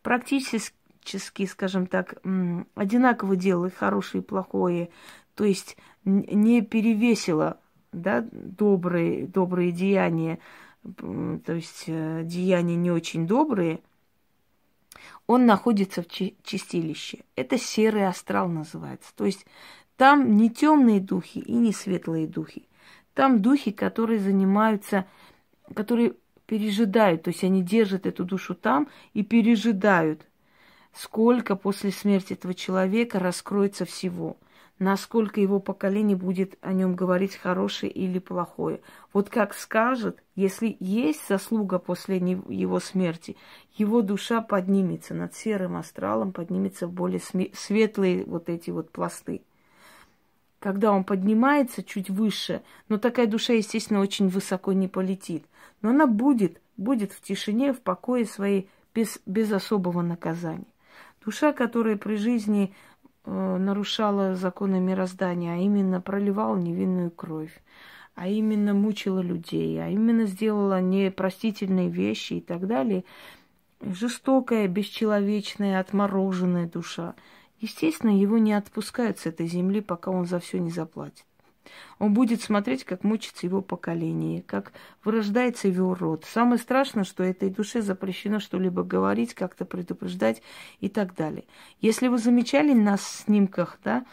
практически 0.04 0.76
практически, 1.06 1.46
скажем 1.46 1.86
так, 1.86 2.16
одинаково 2.74 3.36
делала 3.36 3.70
хорошее 3.70 4.24
и 4.24 4.26
плохое, 4.26 4.90
то 5.36 5.44
есть 5.44 5.78
не 6.04 6.62
перевесила 6.62 7.60
да, 7.92 8.26
добрые, 8.32 9.28
добрые 9.28 9.72
деяния, 9.72 10.40
то 10.84 11.54
есть 11.54 11.84
э, 11.88 12.24
деяния 12.24 12.76
не 12.76 12.90
очень 12.90 13.28
добрые, 13.28 13.82
он 15.28 15.46
находится 15.46 16.02
в 16.02 16.08
чистилище. 16.08 17.20
Это 17.36 17.58
серый 17.58 18.08
астрал 18.08 18.48
называется. 18.48 19.12
То 19.16 19.26
есть 19.26 19.46
там 19.98 20.36
не 20.36 20.50
темные 20.50 21.00
духи 21.00 21.40
и 21.40 21.54
не 21.54 21.72
светлые 21.72 22.28
духи. 22.28 22.68
Там 23.14 23.42
духи, 23.42 23.72
которые 23.72 24.20
занимаются, 24.20 25.06
которые 25.76 26.14
пережидают, 26.48 27.24
то 27.24 27.30
есть 27.30 27.44
они 27.44 27.64
держат 27.64 28.06
эту 28.06 28.24
душу 28.24 28.56
там 28.56 28.88
и 29.14 29.24
пережидают 29.24 30.28
сколько 30.96 31.56
после 31.56 31.92
смерти 31.92 32.34
этого 32.34 32.54
человека 32.54 33.20
раскроется 33.20 33.86
всего, 33.86 34.38
насколько 34.80 35.42
его 35.42 35.60
поколение 35.60 36.18
будет 36.18 36.58
о 36.62 36.74
нем 36.74 36.96
говорить 36.96 37.36
хорошее 37.36 37.92
или 37.92 38.20
плохое. 38.20 38.82
Вот 39.14 39.30
как 39.30 39.54
скажет, 39.54 40.24
если 40.36 40.78
есть 40.80 41.28
заслуга 41.28 41.80
после 41.80 42.18
его 42.18 42.80
смерти, 42.80 43.36
его 43.76 44.02
душа 44.02 44.42
поднимется 44.42 45.14
над 45.14 45.36
серым 45.36 45.76
астралом, 45.76 46.32
поднимется 46.32 46.88
в 46.88 46.94
более 46.94 47.22
светлые 47.54 48.24
вот 48.26 48.50
эти 48.50 48.70
вот 48.70 48.90
пласты. 48.92 49.42
Когда 50.60 50.92
он 50.92 51.04
поднимается 51.04 51.84
чуть 51.84 52.10
выше, 52.10 52.64
но 52.88 52.98
такая 52.98 53.28
душа, 53.28 53.54
естественно, 53.54 54.00
очень 54.00 54.30
высоко 54.30 54.74
не 54.74 54.88
полетит, 54.88 55.46
но 55.82 55.90
она 55.90 56.08
будет, 56.08 56.60
будет 56.78 57.12
в 57.12 57.22
тишине, 57.22 57.72
в 57.74 57.82
покое 57.82 58.26
своей, 58.26 58.70
без, 58.94 59.20
без 59.26 59.52
особого 59.52 60.02
наказания. 60.02 60.66
Душа, 61.26 61.54
которая 61.54 61.98
при 61.98 62.18
жизни 62.18 62.72
э, 63.24 63.58
нарушала 63.58 64.36
законы 64.36 64.80
мироздания, 64.80 65.54
а 65.54 65.58
именно 65.58 66.00
проливала 66.00 66.56
невинную 66.56 67.10
кровь, 67.10 67.64
а 68.14 68.28
именно 68.28 68.76
мучила 68.76 69.22
людей, 69.22 69.84
а 69.84 69.90
именно 69.90 70.26
сделала 70.26 70.80
непростительные 70.80 71.90
вещи 71.90 72.34
и 72.34 72.42
так 72.42 72.68
далее, 72.68 73.06
жестокая, 73.82 74.68
бесчеловечная, 74.68 75.80
отмороженная 75.80 76.70
душа, 76.70 77.16
естественно, 77.60 78.12
его 78.12 78.38
не 78.38 78.54
отпускают 78.54 79.18
с 79.18 79.26
этой 79.26 79.48
земли, 79.48 79.82
пока 79.82 80.12
он 80.12 80.28
за 80.28 80.40
все 80.40 80.60
не 80.60 80.70
заплатит. 80.70 81.26
Он 82.00 82.14
будет 82.14 82.42
смотреть, 82.42 82.84
как 82.84 83.04
мучится 83.04 83.46
его 83.46 83.62
поколение, 83.62 84.42
как 84.42 84.74
вырождается 85.04 85.68
его 85.68 85.94
род. 85.96 86.26
Самое 86.26 86.60
страшное, 86.60 87.04
что 87.04 87.24
этой 87.24 87.50
душе 87.50 87.82
запрещено 87.82 88.40
что-либо 88.40 88.84
говорить, 88.84 89.34
как-то 89.34 89.66
предупреждать 89.66 90.42
и 90.80 90.90
так 90.90 91.16
далее. 91.16 91.46
Если 91.82 92.08
вы 92.08 92.18
замечали 92.18 92.74
на 92.74 92.98
снимках, 92.98 93.80
да, 93.84 94.06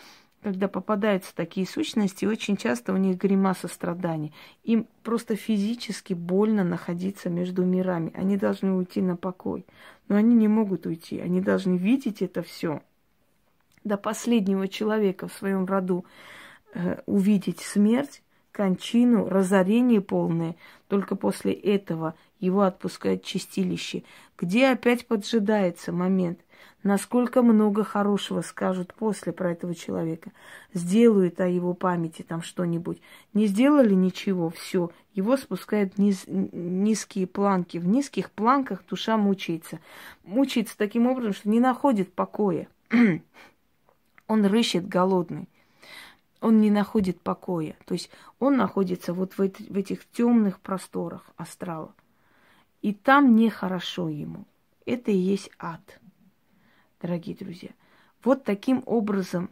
когда 0.42 0.66
попадаются 0.66 1.34
такие 1.34 1.66
сущности, 1.66 2.24
очень 2.24 2.56
часто 2.56 2.92
у 2.92 2.96
них 2.96 3.16
гримаса 3.16 3.68
страданий. 3.68 4.32
Им 4.64 4.88
просто 5.04 5.36
физически 5.36 6.14
больно 6.14 6.64
находиться 6.64 7.30
между 7.30 7.64
мирами. 7.64 8.12
Они 8.14 8.36
должны 8.36 8.72
уйти 8.72 9.00
на 9.00 9.16
покой. 9.16 9.64
Но 10.08 10.16
они 10.16 10.34
не 10.34 10.48
могут 10.48 10.84
уйти. 10.86 11.20
Они 11.20 11.40
должны 11.40 11.76
видеть 11.76 12.22
это 12.22 12.42
все 12.42 12.82
до 13.84 13.96
последнего 13.96 14.68
человека 14.68 15.28
в 15.28 15.32
своем 15.32 15.64
роду. 15.64 16.04
Э, 16.74 17.02
увидеть 17.04 17.60
смерть, 17.60 18.22
кончину, 18.50 19.28
разорение 19.28 20.00
полное. 20.00 20.56
Только 20.88 21.16
после 21.16 21.52
этого 21.52 22.14
его 22.40 22.62
отпускают 22.62 23.22
чистилище, 23.24 24.04
где 24.38 24.68
опять 24.68 25.06
поджидается 25.06 25.92
момент, 25.92 26.40
насколько 26.82 27.42
много 27.42 27.84
хорошего 27.84 28.40
скажут 28.40 28.94
после 28.94 29.32
про 29.34 29.52
этого 29.52 29.74
человека. 29.74 30.32
Сделают 30.72 31.40
о 31.40 31.46
его 31.46 31.74
памяти 31.74 32.22
там 32.22 32.40
что-нибудь. 32.40 33.02
Не 33.34 33.48
сделали 33.48 33.92
ничего, 33.92 34.48
все. 34.48 34.90
Его 35.12 35.36
спускают 35.36 35.98
низ, 35.98 36.24
низкие 36.26 37.26
планки. 37.26 37.76
В 37.76 37.86
низких 37.86 38.30
планках 38.30 38.82
душа 38.88 39.18
мучается. 39.18 39.78
Мучается 40.24 40.78
таким 40.78 41.06
образом, 41.06 41.34
что 41.34 41.50
не 41.50 41.60
находит 41.60 42.14
покоя. 42.14 42.66
Он 44.26 44.46
рыщет 44.46 44.88
голодный 44.88 45.48
он 46.42 46.60
не 46.60 46.70
находит 46.70 47.20
покоя. 47.20 47.76
То 47.86 47.94
есть 47.94 48.10
он 48.38 48.56
находится 48.56 49.14
вот 49.14 49.38
в, 49.38 49.40
эти, 49.40 49.62
в 49.62 49.76
этих 49.76 50.04
темных 50.10 50.60
просторах 50.60 51.24
астрала. 51.36 51.94
И 52.82 52.92
там 52.92 53.36
нехорошо 53.36 54.08
ему. 54.08 54.44
Это 54.84 55.12
и 55.12 55.16
есть 55.16 55.50
ад, 55.58 56.00
дорогие 57.00 57.36
друзья. 57.36 57.70
Вот 58.24 58.44
таким 58.44 58.82
образом 58.86 59.50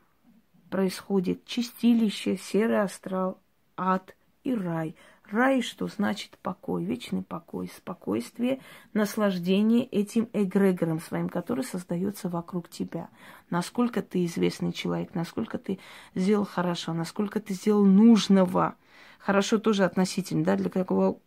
происходит 0.69 1.45
чистилище, 1.45 2.37
серый 2.37 2.83
астрал, 2.83 3.39
ад 3.77 4.15
и 4.43 4.55
рай– 4.55 4.97
Рай, 5.31 5.63
что 5.63 5.87
значит 5.87 6.39
покой, 6.39 6.85
вечный 6.85 7.23
покой, 7.23 7.71
спокойствие, 7.77 8.61
наслаждение 8.95 9.85
этим 9.85 10.29
эгрегором 10.33 11.01
своим, 11.01 11.29
который 11.29 11.63
создается 11.63 12.29
вокруг 12.29 12.69
тебя. 12.69 13.09
Насколько 13.49 14.03
ты 14.03 14.25
известный 14.25 14.73
человек, 14.73 15.15
насколько 15.15 15.59
ты 15.59 15.79
сделал 16.15 16.45
хорошо, 16.45 16.95
насколько 16.95 17.39
ты 17.39 17.55
сделал 17.55 17.85
нужного. 17.85 18.75
Хорошо 19.19 19.59
тоже 19.59 19.85
относительно, 19.85 20.45
да, 20.45 20.57
для 20.57 20.71
кого 20.71 21.21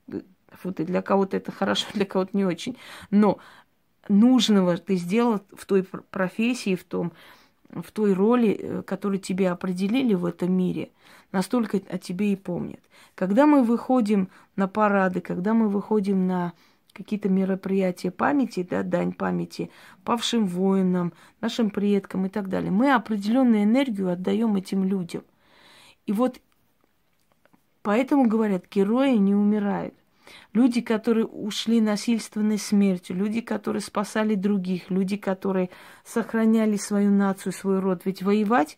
фу, 0.51 0.71
для 0.71 1.01
кого-то 1.01 1.37
это 1.37 1.51
хорошо, 1.51 1.87
для 1.93 2.05
кого-то 2.05 2.35
не 2.35 2.45
очень. 2.45 2.77
Но 3.09 3.37
нужного 4.09 4.77
ты 4.77 4.95
сделал 4.95 5.41
в 5.55 5.65
той 5.65 5.83
профессии, 5.83 6.75
в 6.75 6.83
том, 6.83 7.13
в 7.81 7.91
той 7.91 8.13
роли, 8.13 8.57
э, 8.59 8.81
которую 8.83 9.19
тебе 9.19 9.49
определили 9.49 10.13
в 10.13 10.25
этом 10.25 10.51
мире, 10.51 10.91
настолько 11.31 11.81
о 11.89 11.97
тебе 11.97 12.33
и 12.33 12.35
помнят. 12.35 12.79
Когда 13.15 13.45
мы 13.45 13.63
выходим 13.63 14.29
на 14.55 14.67
парады, 14.67 15.21
когда 15.21 15.53
мы 15.53 15.67
выходим 15.69 16.27
на 16.27 16.53
какие-то 16.93 17.29
мероприятия 17.29 18.11
памяти, 18.11 18.67
да, 18.69 18.83
дань 18.83 19.13
памяти 19.13 19.71
павшим 20.03 20.45
воинам, 20.45 21.13
нашим 21.41 21.69
предкам 21.69 22.25
и 22.27 22.29
так 22.29 22.49
далее, 22.49 22.71
мы 22.71 22.93
определенную 22.93 23.63
энергию 23.63 24.11
отдаем 24.11 24.55
этим 24.55 24.83
людям. 24.83 25.23
И 26.05 26.11
вот 26.11 26.39
поэтому 27.81 28.27
говорят, 28.27 28.65
герои 28.69 29.15
не 29.15 29.33
умирают. 29.33 29.95
Люди, 30.53 30.81
которые 30.81 31.25
ушли 31.25 31.81
насильственной 31.81 32.57
смертью, 32.57 33.15
люди, 33.15 33.41
которые 33.41 33.81
спасали 33.81 34.35
других, 34.35 34.89
люди, 34.89 35.17
которые 35.17 35.69
сохраняли 36.05 36.77
свою 36.77 37.11
нацию, 37.11 37.53
свой 37.53 37.79
род. 37.79 38.03
Ведь 38.05 38.21
воевать, 38.21 38.77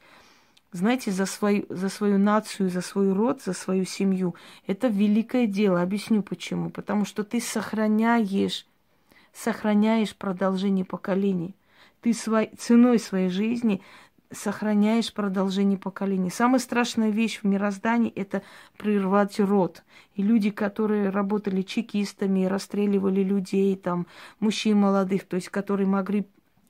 знаете, 0.72 1.12
за 1.12 1.25
свою, 1.25 1.66
за 1.70 1.90
свою 1.90 2.18
нацию, 2.18 2.70
за 2.70 2.82
свой 2.82 3.14
род, 3.14 3.42
за 3.44 3.54
свою 3.54 3.86
семью, 3.86 4.36
это 4.68 4.88
великое 4.88 5.48
дело. 5.48 5.82
Объясню 5.82 6.24
почему. 6.24 6.70
Потому 6.70 7.06
что 7.06 7.24
ты 7.24 7.40
сохраняешь, 7.40 8.66
сохраняешь 9.34 10.16
продолжение 10.16 10.86
поколений. 10.86 11.56
Ты 12.02 12.14
свой, 12.14 12.52
ценой 12.58 13.00
своей 13.00 13.30
жизни 13.30 13.82
сохраняешь 14.36 15.13
продолжение 15.13 15.77
поколений. 15.77 16.30
Самая 16.30 16.60
страшная 16.60 17.10
вещь 17.10 17.39
в 17.42 17.44
мироздании– 17.46 18.12
это 18.15 18.42
прервать 18.77 19.39
род. 19.39 19.84
И 20.15 20.22
люди, 20.22 20.50
которые 20.50 21.10
работали 21.10 21.62
чекистами, 21.62 22.46
расстреливали 22.46 23.22
людей, 23.24 23.75
там, 23.75 24.08
мужчин 24.39 24.77
молодых, 24.77 25.24
то 25.25 25.36
есть 25.36 25.50
которые 25.50 25.88
могли 25.88 26.27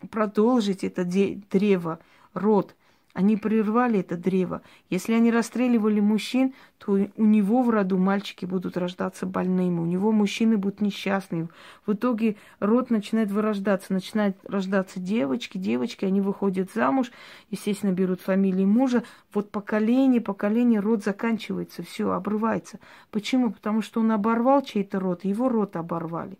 продолжить 0.09 0.83
это 0.83 1.03
древо, 1.03 1.99
род– 2.33 2.75
они 3.15 3.37
прервали 3.37 4.01
это 4.01 4.17
древо. 4.17 4.61
Если 4.89 5.13
они 5.13 5.31
расстреливали 5.31 6.01
мужчин, 6.01 6.53
то 6.77 6.91
у 7.15 7.25
него 7.25 7.63
в 7.63 7.69
роду 7.69 7.97
мальчики 7.97 8.45
будут 8.45 8.75
рождаться 8.75 9.25
больными, 9.25 9.79
у 9.79 9.85
него 9.85 10.11
мужчины 10.11 10.57
будут 10.57 10.81
несчастными. 10.81 11.47
В 11.85 11.93
итоге 11.93 12.35
род 12.59 12.89
начинает 12.89 13.31
вырождаться, 13.31 13.93
начинают 13.93 14.35
рождаться 14.43 14.99
девочки, 14.99 15.57
девочки, 15.57 16.03
они 16.03 16.19
выходят 16.19 16.73
замуж, 16.75 17.09
естественно, 17.49 17.93
берут 17.93 18.19
фамилии 18.19 18.65
мужа. 18.65 19.03
Вот 19.33 19.49
поколение, 19.49 20.19
поколение, 20.19 20.81
род 20.81 21.01
заканчивается, 21.01 21.83
все, 21.83 22.11
обрывается. 22.11 22.79
Почему? 23.11 23.49
Потому 23.49 23.81
что 23.81 24.01
он 24.01 24.11
оборвал 24.11 24.61
чей-то 24.61 24.99
род, 24.99 25.23
его 25.23 25.47
род 25.47 25.77
оборвали. 25.77 26.37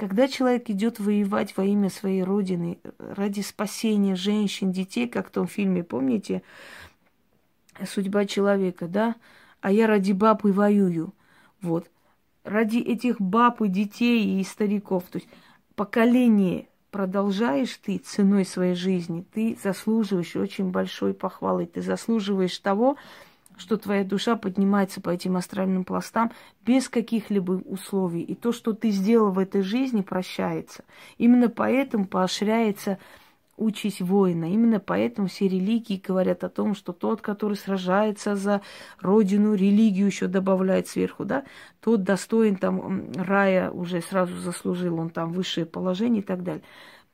Когда 0.00 0.28
человек 0.28 0.70
идет 0.70 0.98
воевать 0.98 1.54
во 1.58 1.64
имя 1.66 1.90
своей 1.90 2.22
родины, 2.22 2.78
ради 2.98 3.42
спасения 3.42 4.16
женщин, 4.16 4.72
детей, 4.72 5.06
как 5.06 5.28
в 5.28 5.30
том 5.30 5.46
фильме, 5.46 5.84
помните, 5.84 6.40
судьба 7.86 8.24
человека, 8.24 8.88
да? 8.88 9.16
А 9.60 9.70
я 9.70 9.86
ради 9.86 10.12
баб 10.12 10.46
и 10.46 10.52
воюю. 10.52 11.12
Вот. 11.60 11.90
Ради 12.44 12.78
этих 12.78 13.20
баб 13.20 13.60
и 13.60 13.68
детей 13.68 14.40
и 14.40 14.42
стариков. 14.42 15.04
То 15.10 15.18
есть 15.18 15.28
поколение 15.74 16.68
продолжаешь 16.90 17.76
ты 17.76 17.98
ценой 17.98 18.46
своей 18.46 18.74
жизни, 18.74 19.26
ты 19.34 19.58
заслуживаешь 19.62 20.34
очень 20.34 20.70
большой 20.70 21.12
похвалы, 21.12 21.66
ты 21.66 21.82
заслуживаешь 21.82 22.58
того, 22.58 22.96
что 23.60 23.76
твоя 23.76 24.04
душа 24.04 24.36
поднимается 24.36 25.00
по 25.00 25.10
этим 25.10 25.36
астральным 25.36 25.84
пластам 25.84 26.32
без 26.64 26.88
каких-либо 26.88 27.52
условий. 27.52 28.22
И 28.22 28.34
то, 28.34 28.52
что 28.52 28.72
ты 28.72 28.90
сделал 28.90 29.30
в 29.30 29.38
этой 29.38 29.62
жизни, 29.62 30.02
прощается. 30.02 30.84
Именно 31.18 31.48
поэтому 31.48 32.06
поощряется 32.06 32.98
участь 33.60 34.00
воина. 34.00 34.46
Именно 34.50 34.80
поэтому 34.80 35.28
все 35.28 35.46
религии 35.46 36.02
говорят 36.04 36.42
о 36.42 36.48
том, 36.48 36.74
что 36.74 36.92
тот, 36.92 37.20
который 37.20 37.56
сражается 37.56 38.34
за 38.34 38.62
родину, 39.00 39.54
религию 39.54 40.06
еще 40.06 40.26
добавляет 40.26 40.88
сверху, 40.88 41.24
да, 41.26 41.44
тот 41.80 42.02
достоин 42.02 42.56
там 42.56 43.12
рая 43.14 43.70
уже 43.70 44.00
сразу 44.00 44.36
заслужил, 44.38 44.98
он 44.98 45.10
там 45.10 45.32
высшее 45.32 45.66
положение 45.66 46.22
и 46.22 46.24
так 46.24 46.42
далее. 46.42 46.62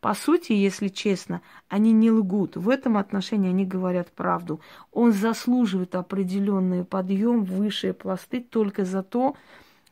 По 0.00 0.14
сути, 0.14 0.52
если 0.52 0.88
честно, 0.88 1.40
они 1.68 1.92
не 1.92 2.10
лгут. 2.10 2.56
В 2.56 2.68
этом 2.68 2.96
отношении 2.96 3.48
они 3.48 3.64
говорят 3.64 4.12
правду. 4.12 4.60
Он 4.92 5.12
заслуживает 5.12 5.94
определенный 5.94 6.84
подъем 6.84 7.44
высшие 7.44 7.94
пласты 7.94 8.40
только 8.40 8.84
за 8.84 9.02
то, 9.02 9.36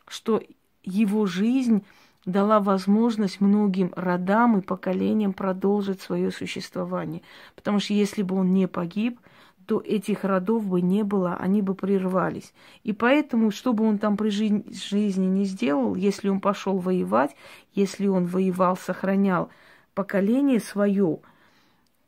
что 0.07 0.43
его 0.85 1.27
жизнь 1.27 1.85
дала 2.27 2.61
возможность 2.61 3.41
многим 3.41 3.93
родам 3.97 4.59
и 4.59 4.63
поколениям 4.63 5.33
продолжить 5.33 6.01
свое 6.01 6.31
существование. 6.31 7.23
Потому 7.55 7.81
что 7.81 7.95
если 7.95 8.23
бы 8.23 8.37
он 8.37 8.53
не 8.53 8.69
погиб, 8.69 9.19
то 9.67 9.81
этих 9.81 10.25
родов 10.25 10.67
бы 10.67 10.83
не 10.83 11.03
было, 11.05 11.37
они 11.37 11.63
бы 11.63 11.75
прервались. 11.75 12.53
И 12.83 12.93
поэтому, 12.93 13.51
что 13.51 13.73
бы 13.73 13.87
он 13.87 13.99
там 13.99 14.17
при 14.17 14.29
жизни 14.29 15.25
не 15.27 15.45
сделал, 15.45 15.95
если 15.95 16.29
он 16.29 16.41
пошел 16.41 16.79
воевать, 16.79 17.35
если 17.75 18.07
он 18.07 18.27
воевал, 18.27 18.77
сохранял 18.77 19.49
поколение 19.95 20.61
свое, 20.61 21.21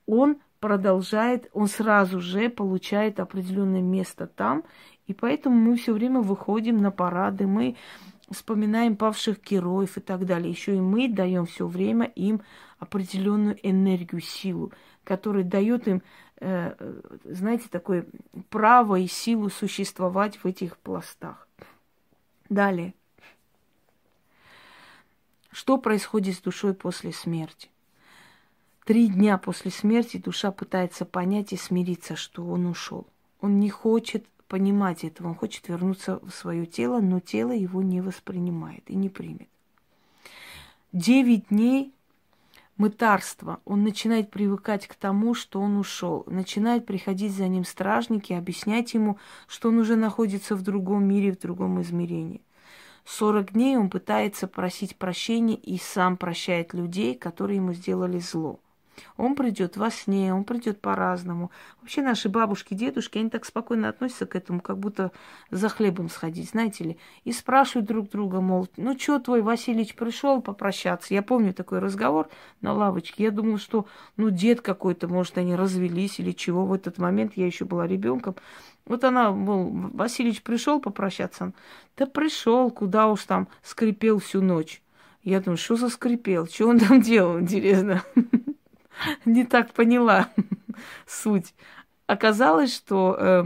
он 0.06 0.38
продолжает, 0.60 1.48
он 1.52 1.68
сразу 1.68 2.20
же 2.20 2.48
получает 2.48 3.20
определенное 3.20 3.82
место 3.82 4.26
там, 4.26 4.64
и 5.06 5.14
поэтому 5.14 5.56
мы 5.56 5.76
все 5.76 5.92
время 5.92 6.20
выходим 6.20 6.78
на 6.78 6.90
парады, 6.90 7.46
мы 7.46 7.76
вспоминаем 8.30 8.96
павших 8.96 9.42
героев 9.42 9.96
и 9.96 10.00
так 10.00 10.26
далее. 10.26 10.50
Еще 10.50 10.76
и 10.76 10.80
мы 10.80 11.08
даем 11.08 11.46
все 11.46 11.66
время 11.66 12.06
им 12.06 12.42
определенную 12.78 13.56
энергию, 13.62 14.20
силу, 14.20 14.72
которая 15.04 15.44
дает 15.44 15.86
им, 15.86 16.02
э, 16.40 16.74
знаете, 17.24 17.68
такое 17.70 18.06
право 18.50 18.96
и 18.96 19.06
силу 19.06 19.48
существовать 19.48 20.38
в 20.38 20.46
этих 20.46 20.76
пластах. 20.78 21.48
Далее. 22.48 22.94
Что 25.50 25.78
происходит 25.78 26.36
с 26.36 26.40
душой 26.40 26.74
после 26.74 27.12
смерти? 27.12 27.70
Три 28.86 29.08
дня 29.08 29.36
после 29.36 29.72
смерти 29.72 30.16
душа 30.16 30.52
пытается 30.52 31.04
понять 31.04 31.52
и 31.52 31.56
смириться, 31.56 32.14
что 32.14 32.46
он 32.46 32.66
ушел. 32.66 33.08
Он 33.40 33.58
не 33.58 33.68
хочет 33.68 34.24
понимать 34.46 35.02
этого, 35.02 35.26
он 35.26 35.34
хочет 35.34 35.66
вернуться 35.66 36.20
в 36.20 36.30
свое 36.30 36.66
тело, 36.66 37.00
но 37.00 37.18
тело 37.18 37.50
его 37.50 37.82
не 37.82 38.00
воспринимает 38.00 38.88
и 38.88 38.94
не 38.94 39.08
примет. 39.08 39.48
Девять 40.92 41.48
дней 41.48 41.92
мытарства. 42.76 43.58
Он 43.64 43.82
начинает 43.82 44.30
привыкать 44.30 44.86
к 44.86 44.94
тому, 44.94 45.34
что 45.34 45.60
он 45.60 45.78
ушел. 45.78 46.22
Начинают 46.28 46.86
приходить 46.86 47.32
за 47.32 47.48
ним 47.48 47.64
стражники, 47.64 48.34
объяснять 48.34 48.94
ему, 48.94 49.18
что 49.48 49.70
он 49.70 49.78
уже 49.78 49.96
находится 49.96 50.54
в 50.54 50.62
другом 50.62 51.08
мире, 51.08 51.32
в 51.32 51.40
другом 51.40 51.82
измерении. 51.82 52.40
Сорок 53.04 53.52
дней 53.52 53.76
он 53.76 53.90
пытается 53.90 54.46
просить 54.46 54.94
прощения 54.94 55.56
и 55.56 55.76
сам 55.76 56.16
прощает 56.16 56.72
людей, 56.72 57.16
которые 57.16 57.56
ему 57.56 57.72
сделали 57.72 58.20
зло. 58.20 58.60
Он 59.16 59.34
придет 59.34 59.76
во 59.76 59.90
сне, 59.90 60.34
он 60.34 60.44
придет 60.44 60.80
по-разному. 60.80 61.50
Вообще 61.80 62.02
наши 62.02 62.28
бабушки, 62.28 62.74
дедушки, 62.74 63.18
они 63.18 63.30
так 63.30 63.44
спокойно 63.44 63.88
относятся 63.88 64.26
к 64.26 64.36
этому, 64.36 64.60
как 64.60 64.78
будто 64.78 65.12
за 65.50 65.68
хлебом 65.68 66.08
сходить, 66.08 66.50
знаете 66.50 66.84
ли. 66.84 66.98
И 67.24 67.32
спрашивают 67.32 67.86
друг 67.86 68.10
друга, 68.10 68.40
мол, 68.40 68.68
ну 68.76 68.98
что 68.98 69.18
твой 69.18 69.42
Васильевич 69.42 69.94
пришел 69.94 70.40
попрощаться? 70.42 71.14
Я 71.14 71.22
помню 71.22 71.54
такой 71.54 71.78
разговор 71.78 72.28
на 72.60 72.72
лавочке. 72.72 73.24
Я 73.24 73.30
думала, 73.30 73.58
что 73.58 73.86
ну 74.16 74.30
дед 74.30 74.60
какой-то, 74.60 75.08
может, 75.08 75.38
они 75.38 75.54
развелись 75.54 76.20
или 76.20 76.32
чего. 76.32 76.66
В 76.66 76.72
этот 76.72 76.98
момент 76.98 77.32
я 77.36 77.46
еще 77.46 77.64
была 77.64 77.86
ребенком. 77.86 78.36
Вот 78.86 79.02
она, 79.04 79.32
мол, 79.32 79.70
Васильевич 79.94 80.42
пришел 80.42 80.80
попрощаться. 80.80 81.52
Да 81.96 82.06
пришел, 82.06 82.70
куда 82.70 83.08
уж 83.08 83.24
там, 83.24 83.48
скрипел 83.62 84.20
всю 84.20 84.40
ночь. 84.40 84.82
Я 85.22 85.40
думаю, 85.40 85.56
что 85.56 85.74
за 85.74 85.88
скрипел? 85.88 86.46
Что 86.46 86.68
он 86.68 86.78
там 86.78 87.00
делал, 87.00 87.40
интересно? 87.40 88.02
не 89.24 89.44
так 89.44 89.72
поняла 89.72 90.28
суть. 91.06 91.54
Оказалось, 92.06 92.74
что 92.74 93.16
э, 93.18 93.44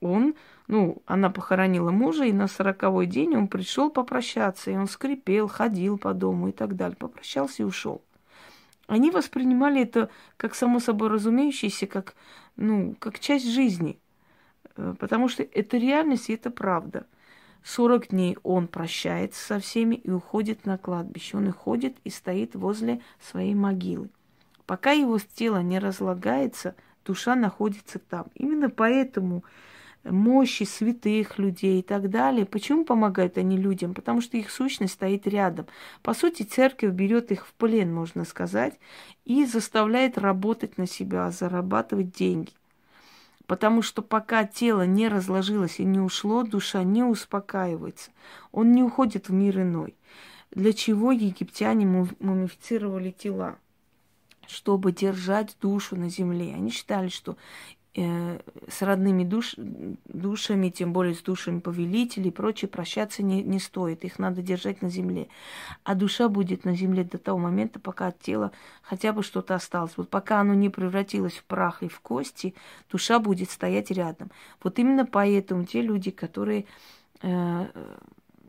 он, 0.00 0.34
ну, 0.66 1.02
она 1.06 1.30
похоронила 1.30 1.90
мужа, 1.90 2.24
и 2.24 2.32
на 2.32 2.48
сороковой 2.48 3.06
день 3.06 3.36
он 3.36 3.48
пришел 3.48 3.90
попрощаться, 3.90 4.70
и 4.70 4.76
он 4.76 4.86
скрипел, 4.86 5.48
ходил 5.48 5.98
по 5.98 6.14
дому 6.14 6.48
и 6.48 6.52
так 6.52 6.76
далее. 6.76 6.96
Попрощался 6.96 7.62
и 7.62 7.66
ушел. 7.66 8.02
Они 8.86 9.10
воспринимали 9.10 9.82
это 9.82 10.08
как 10.38 10.54
само 10.54 10.80
собой 10.80 11.08
разумеющееся, 11.08 11.86
как, 11.86 12.14
ну, 12.56 12.96
как 12.98 13.18
часть 13.18 13.50
жизни. 13.50 14.00
Э, 14.76 14.94
потому 14.98 15.28
что 15.28 15.42
это 15.42 15.76
реальность 15.76 16.30
и 16.30 16.34
это 16.34 16.50
правда. 16.50 17.06
40 17.64 18.08
дней 18.08 18.38
он 18.44 18.68
прощается 18.68 19.44
со 19.44 19.58
всеми 19.58 19.96
и 19.96 20.10
уходит 20.10 20.64
на 20.64 20.78
кладбище. 20.78 21.36
Он 21.36 21.48
и 21.48 21.50
ходит 21.50 21.98
и 22.04 22.08
стоит 22.08 22.54
возле 22.54 23.02
своей 23.20 23.54
могилы. 23.54 24.08
Пока 24.68 24.90
его 24.90 25.18
тело 25.18 25.62
не 25.62 25.78
разлагается, 25.78 26.74
душа 27.06 27.34
находится 27.34 27.98
там. 27.98 28.26
Именно 28.34 28.68
поэтому 28.68 29.42
мощи 30.04 30.64
святых 30.64 31.38
людей 31.38 31.80
и 31.80 31.82
так 31.82 32.10
далее. 32.10 32.44
Почему 32.44 32.84
помогают 32.84 33.38
они 33.38 33.56
людям? 33.56 33.94
Потому 33.94 34.20
что 34.20 34.36
их 34.36 34.50
сущность 34.50 34.92
стоит 34.92 35.26
рядом. 35.26 35.68
По 36.02 36.12
сути, 36.12 36.42
церковь 36.42 36.92
берет 36.92 37.32
их 37.32 37.46
в 37.46 37.54
плен, 37.54 37.94
можно 37.94 38.26
сказать, 38.26 38.78
и 39.24 39.46
заставляет 39.46 40.18
работать 40.18 40.76
на 40.76 40.86
себя, 40.86 41.30
зарабатывать 41.30 42.12
деньги. 42.12 42.52
Потому 43.46 43.80
что 43.80 44.02
пока 44.02 44.44
тело 44.44 44.84
не 44.84 45.08
разложилось 45.08 45.80
и 45.80 45.84
не 45.84 45.98
ушло, 45.98 46.42
душа 46.42 46.82
не 46.82 47.04
успокаивается. 47.04 48.10
Он 48.52 48.72
не 48.72 48.82
уходит 48.82 49.30
в 49.30 49.32
мир 49.32 49.62
иной. 49.62 49.94
Для 50.50 50.74
чего 50.74 51.10
египтяне 51.10 51.86
мумифицировали 51.86 53.12
тела? 53.12 53.56
Чтобы 54.48 54.92
держать 54.92 55.56
душу 55.60 55.96
на 55.96 56.08
земле. 56.08 56.54
Они 56.54 56.70
считали, 56.70 57.08
что 57.08 57.36
э, 57.94 58.40
с 58.68 58.82
родными 58.82 59.24
душ, 59.24 59.54
душами, 59.56 60.70
тем 60.70 60.92
более 60.92 61.14
с 61.14 61.20
душами 61.20 61.60
повелителей 61.60 62.28
и 62.28 62.32
прочее, 62.32 62.68
прощаться 62.68 63.22
не, 63.22 63.42
не 63.42 63.60
стоит. 63.60 64.04
Их 64.04 64.18
надо 64.18 64.40
держать 64.40 64.80
на 64.80 64.88
земле. 64.88 65.28
А 65.84 65.94
душа 65.94 66.28
будет 66.28 66.64
на 66.64 66.74
земле 66.74 67.04
до 67.04 67.18
того 67.18 67.38
момента, 67.38 67.78
пока 67.78 68.08
от 68.08 68.18
тела 68.20 68.52
хотя 68.82 69.12
бы 69.12 69.22
что-то 69.22 69.54
осталось. 69.54 69.92
Вот 69.96 70.08
пока 70.08 70.40
оно 70.40 70.54
не 70.54 70.70
превратилось 70.70 71.34
в 71.34 71.44
прах 71.44 71.82
и 71.82 71.88
в 71.88 72.00
кости, 72.00 72.54
душа 72.90 73.18
будет 73.18 73.50
стоять 73.50 73.90
рядом. 73.90 74.30
Вот 74.62 74.78
именно 74.78 75.04
поэтому 75.04 75.64
те 75.66 75.82
люди, 75.82 76.10
которые 76.10 76.64
э, 77.22 77.66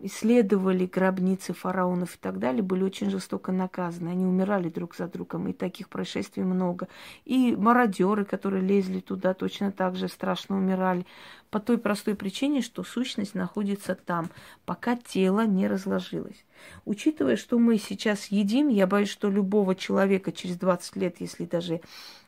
исследовали 0.02 0.86
гробницы 0.86 1.54
фараонов 1.54 2.16
и 2.16 2.18
так 2.20 2.40
далее, 2.40 2.64
были 2.64 2.84
очень 2.84 3.10
жестоко 3.10 3.52
наказаны. 3.52 4.10
Они 4.10 4.26
умирали 4.26 4.70
друг 4.70 4.96
за 4.96 5.08
другом, 5.08 5.48
и 5.48 5.54
таких 5.54 5.90
происшествий 5.90 6.44
много. 6.44 6.88
И 7.26 7.56
мародеры, 7.56 8.26
которые 8.26 8.62
лезли 8.62 9.00
туда, 9.00 9.34
точно 9.34 9.72
так 9.72 9.96
же 9.96 10.08
страшно 10.08 10.58
умирали. 10.58 11.06
По 11.50 11.60
той 11.60 11.78
простой 11.78 12.16
причине, 12.16 12.62
что 12.62 12.84
сущность 12.84 13.36
находится 13.36 13.96
там, 13.96 14.30
пока 14.66 14.96
тело 14.96 15.46
не 15.46 15.68
разложилось. 15.68 16.46
Учитывая, 16.86 17.36
что 17.36 17.58
мы 17.58 17.78
сейчас 17.78 18.28
едим, 18.28 18.68
я 18.68 18.86
боюсь, 18.88 19.10
что 19.10 19.30
любого 19.30 19.76
человека 19.76 20.32
через 20.32 20.58
20 20.58 20.96
лет, 20.98 21.16
если 21.20 21.46
даже 21.46 21.82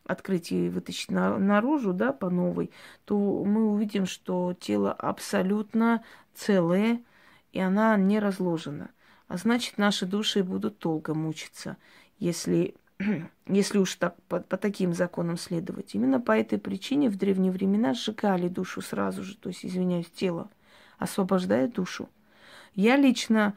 открыть 0.06 0.52
и 0.52 0.70
вытащить 0.70 1.12
на, 1.12 1.38
наружу, 1.38 1.94
да, 1.94 2.12
по 2.14 2.30
новой, 2.30 2.72
то 3.06 3.44
мы 3.44 3.72
увидим, 3.72 4.06
что 4.06 4.56
тело 4.60 4.92
абсолютно 4.92 6.04
целое, 6.34 7.02
и 7.52 7.60
она 7.60 7.98
не 7.98 8.20
разложена. 8.20 8.90
А 9.28 9.38
значит, 9.38 9.78
наши 9.78 10.06
души 10.06 10.44
будут 10.44 10.80
долго 10.80 11.14
мучиться, 11.14 11.78
если, 12.20 12.76
если 13.48 13.78
уж 13.78 13.96
так, 13.96 14.22
по, 14.24 14.40
по 14.40 14.58
таким 14.58 14.94
законам 14.94 15.38
следовать. 15.38 15.96
Именно 15.96 16.20
по 16.20 16.38
этой 16.38 16.60
причине 16.60 17.10
в 17.10 17.18
древние 17.18 17.52
времена 17.52 17.94
сжигали 17.94 18.48
душу 18.48 18.82
сразу 18.82 19.24
же, 19.24 19.38
то 19.38 19.50
есть, 19.50 19.66
извиняюсь, 19.66 20.10
тело, 20.10 20.50
освобождая 20.98 21.68
душу. 21.68 22.10
Я 22.76 22.96
лично 22.96 23.56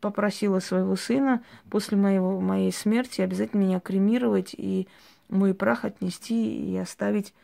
попросила 0.00 0.60
своего 0.60 0.96
сына 0.96 1.42
после 1.70 1.96
моего, 1.96 2.40
моей 2.40 2.72
смерти 2.72 3.20
обязательно 3.20 3.62
меня 3.62 3.80
кремировать 3.80 4.54
и 4.56 4.88
мой 5.28 5.54
прах 5.54 5.84
отнести 5.84 6.72
и 6.72 6.76
оставить, 6.76 7.34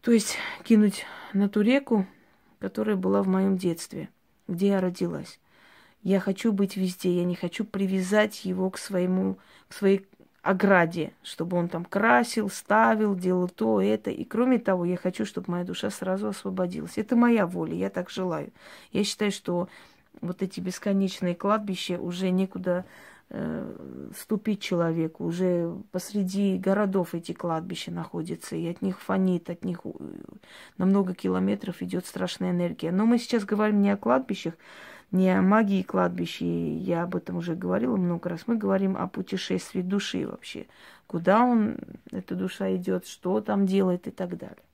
то 0.00 0.10
есть 0.10 0.36
кинуть 0.64 1.04
на 1.32 1.48
ту 1.48 1.60
реку, 1.60 2.06
которая 2.62 2.94
была 2.94 3.24
в 3.24 3.26
моем 3.26 3.56
детстве, 3.56 4.08
где 4.46 4.68
я 4.68 4.80
родилась. 4.80 5.40
Я 6.04 6.20
хочу 6.20 6.52
быть 6.52 6.76
везде, 6.76 7.10
я 7.16 7.24
не 7.24 7.34
хочу 7.34 7.64
привязать 7.64 8.44
его 8.44 8.70
к 8.70 8.78
своему, 8.78 9.36
к 9.68 9.74
своей 9.74 10.06
ограде, 10.42 11.12
чтобы 11.24 11.56
он 11.56 11.68
там 11.68 11.84
красил, 11.84 12.48
ставил, 12.48 13.16
делал 13.16 13.48
то, 13.48 13.82
это. 13.82 14.12
И 14.12 14.24
кроме 14.24 14.60
того, 14.60 14.84
я 14.84 14.96
хочу, 14.96 15.26
чтобы 15.26 15.50
моя 15.50 15.64
душа 15.64 15.90
сразу 15.90 16.28
освободилась. 16.28 16.98
Это 16.98 17.16
моя 17.16 17.48
воля, 17.48 17.74
я 17.74 17.90
так 17.90 18.10
желаю. 18.10 18.52
Я 18.92 19.02
считаю, 19.02 19.32
что 19.32 19.68
вот 20.20 20.40
эти 20.40 20.60
бесконечные 20.60 21.34
кладбища 21.34 21.98
уже 21.98 22.30
некуда 22.30 22.84
ступить 24.14 24.60
человеку. 24.60 25.24
Уже 25.24 25.74
посреди 25.90 26.58
городов 26.58 27.14
эти 27.14 27.32
кладбища 27.32 27.90
находятся, 27.90 28.56
и 28.56 28.68
от 28.68 28.82
них 28.82 29.00
фонит, 29.00 29.48
от 29.48 29.64
них 29.64 29.80
на 30.76 30.86
много 30.86 31.14
километров 31.14 31.80
идет 31.80 32.06
страшная 32.06 32.50
энергия. 32.50 32.92
Но 32.92 33.06
мы 33.06 33.18
сейчас 33.18 33.44
говорим 33.44 33.80
не 33.80 33.90
о 33.90 33.96
кладбищах, 33.96 34.54
не 35.10 35.30
о 35.30 35.42
магии 35.42 35.82
кладбища, 35.82 36.44
я 36.44 37.04
об 37.04 37.16
этом 37.16 37.36
уже 37.36 37.54
говорила 37.54 37.96
много 37.96 38.28
раз. 38.28 38.42
Мы 38.46 38.56
говорим 38.56 38.96
о 38.96 39.08
путешествии 39.08 39.82
души 39.82 40.26
вообще. 40.26 40.66
Куда 41.06 41.42
он, 41.44 41.76
эта 42.10 42.34
душа 42.34 42.74
идет, 42.74 43.06
что 43.06 43.40
там 43.40 43.66
делает 43.66 44.06
и 44.06 44.10
так 44.10 44.36
далее. 44.36 44.64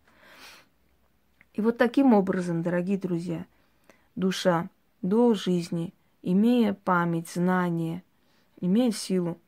И 1.54 1.60
вот 1.60 1.76
таким 1.76 2.14
образом, 2.14 2.62
дорогие 2.62 2.98
друзья, 2.98 3.46
душа 4.14 4.68
до 5.02 5.34
жизни, 5.34 5.92
имея 6.22 6.72
память, 6.72 7.28
знания, 7.28 8.04
имея 8.60 8.92
силу, 8.92 9.38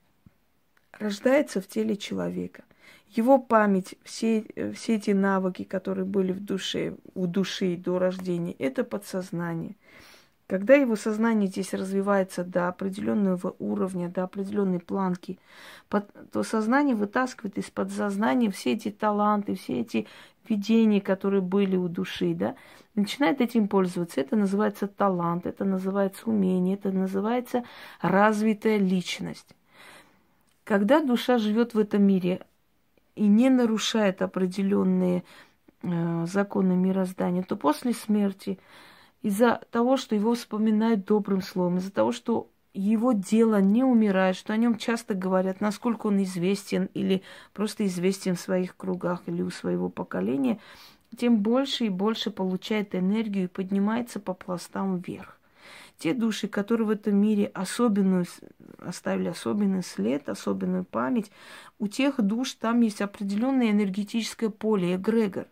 рождается 0.99 1.61
в 1.61 1.67
теле 1.67 1.97
человека. 1.97 2.65
Его 3.09 3.39
память, 3.39 3.97
все, 4.05 4.45
все 4.75 4.97
эти 4.97 5.11
навыки, 5.11 5.65
которые 5.65 6.05
были 6.05 6.33
в 6.33 6.45
душе, 6.45 6.97
у 7.15 7.27
души 7.27 7.77
до 7.77 7.99
рождения, 7.99 8.53
это 8.53 8.85
подсознание. 8.85 9.77
Когда 10.47 10.75
его 10.75 10.97
сознание 10.97 11.49
здесь 11.49 11.75
развивается 11.75 12.43
до 12.43 12.67
определенного 12.69 13.55
уровня, 13.61 14.09
до 14.09 14.25
определенной 14.25 14.81
планки, 14.81 15.39
то 16.33 16.43
сознание 16.43 16.97
вытаскивает 16.97 17.57
из 17.57 17.71
подсознания 17.71 18.51
все 18.51 18.73
эти 18.73 18.91
таланты, 18.91 19.55
все 19.55 19.81
эти 19.81 20.09
видения, 20.49 21.01
которые 21.01 21.41
были 21.41 21.77
у 21.77 21.89
души, 21.89 22.35
да, 22.35 22.57
начинает 22.95 23.41
этим 23.41 23.69
пользоваться. 23.69 24.21
Это 24.21 24.37
называется 24.37 24.87
талант, 24.89 25.47
это 25.47 25.65
называется 25.65 26.23
умение, 26.27 26.75
это 26.75 26.91
называется 26.91 27.65
развитая 28.01 28.79
личность. 28.79 29.55
Когда 30.65 31.03
душа 31.03 31.39
живет 31.39 31.75
в 31.75 31.79
этом 31.79 32.03
мире 32.03 32.47
и 33.17 33.27
не 33.27 33.51
нарушает 33.51 34.23
определенные 34.23 35.25
э, 35.83 36.27
законы 36.27 36.77
мироздания, 36.77 37.43
то 37.43 37.57
после 37.57 37.93
смерти 37.93 38.59
из-за 39.23 39.61
того, 39.71 39.97
что 39.97 40.15
его 40.15 40.35
вспоминают 40.35 41.05
добрым 41.05 41.43
словом, 41.43 41.79
из-за 41.79 41.93
того, 41.93 42.13
что 42.13 42.49
его 42.73 43.13
дело 43.13 43.61
не 43.61 43.83
умирает, 43.83 44.37
что 44.37 44.53
о 44.53 44.57
нем 44.57 44.79
часто 44.79 45.15
говорят, 45.15 45.61
насколько 45.61 46.07
он 46.07 46.23
известен 46.23 46.89
или 46.95 47.23
просто 47.53 47.87
известен 47.87 48.37
в 48.37 48.41
своих 48.41 48.77
кругах 48.77 49.23
или 49.27 49.43
у 49.43 49.51
своего 49.51 49.89
поколения, 49.89 50.61
тем 51.17 51.39
больше 51.39 51.87
и 51.87 51.89
больше 51.89 52.31
получает 52.31 52.95
энергию 52.95 53.45
и 53.45 53.49
поднимается 53.49 54.21
по 54.21 54.35
пластам 54.35 54.99
вверх. 54.99 55.37
Те 55.99 56.15
души, 56.15 56.49
которые 56.49 56.87
в 56.87 56.91
этом 56.91 57.17
мире 57.17 57.51
особенную, 57.53 58.25
оставили 58.79 59.29
особенный 59.29 59.83
след, 59.83 60.29
особенную 60.29 60.85
память, 60.85 61.31
у 61.79 61.89
тех 61.89 62.21
душ 62.21 62.53
там 62.55 62.81
есть 62.81 63.03
определенное 63.03 63.71
энергетическое 63.71 64.49
поле, 64.49 64.95
эгрегор. 64.95 65.47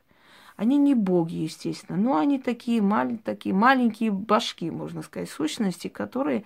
Они 0.57 0.77
не 0.77 0.95
боги, 0.95 1.37
естественно, 1.37 1.99
но 1.99 2.17
они 2.17 2.39
такие, 2.39 2.81
мал- 2.81 3.19
такие 3.23 3.55
маленькие 3.55 4.11
башки, 4.11 4.71
можно 4.71 5.03
сказать, 5.03 5.31
сущности, 5.31 5.89
которые 5.89 6.45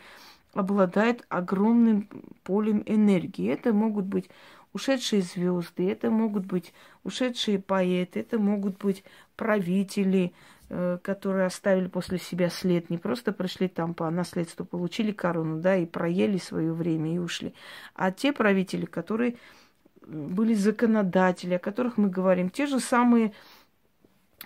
обладает 0.55 1.25
огромным 1.29 2.09
полем 2.43 2.83
энергии. 2.87 3.51
Это 3.51 3.73
могут 3.73 4.05
быть 4.05 4.29
ушедшие 4.73 5.23
звезды, 5.23 5.91
это 5.91 6.11
могут 6.11 6.47
быть 6.47 6.73
ушедшие 7.05 7.59
поэты, 7.59 8.21
это 8.21 8.39
могут 8.39 8.79
быть 8.79 9.05
правители, 9.37 10.33
э, 10.69 10.99
которые 11.03 11.47
оставили 11.47 11.89
после 11.89 12.19
себя 12.19 12.49
след, 12.49 12.91
не 12.91 12.99
просто 12.99 13.33
пришли 13.33 13.69
там 13.69 13.95
по 13.95 14.09
наследству, 14.11 14.65
получили 14.65 15.13
корону, 15.13 15.61
да, 15.61 15.77
и 15.77 15.87
проели 15.87 16.39
свое 16.39 16.73
время 16.73 17.15
и 17.15 17.19
ушли, 17.19 17.55
а 17.95 18.11
те 18.13 18.33
правители, 18.33 18.87
которые 18.87 19.37
были 20.07 20.55
законодатели, 20.55 21.55
о 21.55 21.59
которых 21.59 21.97
мы 21.97 22.09
говорим, 22.09 22.51
те 22.51 22.67
же 22.67 22.81
самые 22.81 23.33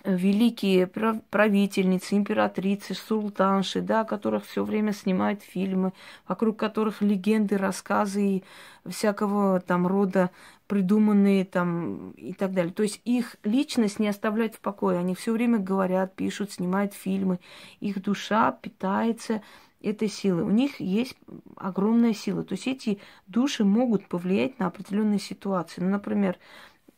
великие 0.03 0.87
правительницы, 0.87 2.15
императрицы, 2.15 2.93
султанши, 2.93 3.81
да, 3.81 4.03
которых 4.03 4.45
все 4.45 4.63
время 4.63 4.93
снимают 4.93 5.41
фильмы, 5.41 5.93
вокруг 6.27 6.57
которых 6.57 7.01
легенды, 7.01 7.57
рассказы 7.57 8.27
и 8.27 8.43
всякого 8.85 9.59
там 9.59 9.87
рода 9.87 10.29
придуманные 10.67 11.45
там 11.45 12.11
и 12.11 12.33
так 12.33 12.53
далее. 12.53 12.73
То 12.73 12.83
есть 12.83 13.01
их 13.05 13.37
личность 13.43 13.99
не 13.99 14.07
оставляет 14.07 14.55
в 14.55 14.59
покое. 14.59 14.99
Они 14.99 15.15
все 15.15 15.31
время 15.31 15.59
говорят, 15.59 16.15
пишут, 16.15 16.51
снимают 16.51 16.93
фильмы. 16.93 17.39
Их 17.79 18.01
душа 18.01 18.51
питается 18.51 19.41
этой 19.81 20.09
силой. 20.09 20.43
У 20.43 20.49
них 20.49 20.79
есть 20.79 21.15
огромная 21.55 22.13
сила. 22.13 22.43
То 22.43 22.53
есть 22.53 22.67
эти 22.67 22.99
души 23.27 23.63
могут 23.63 24.07
повлиять 24.07 24.59
на 24.59 24.67
определенные 24.67 25.19
ситуации. 25.19 25.81
Ну, 25.81 25.89
например, 25.89 26.37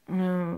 э, 0.08 0.58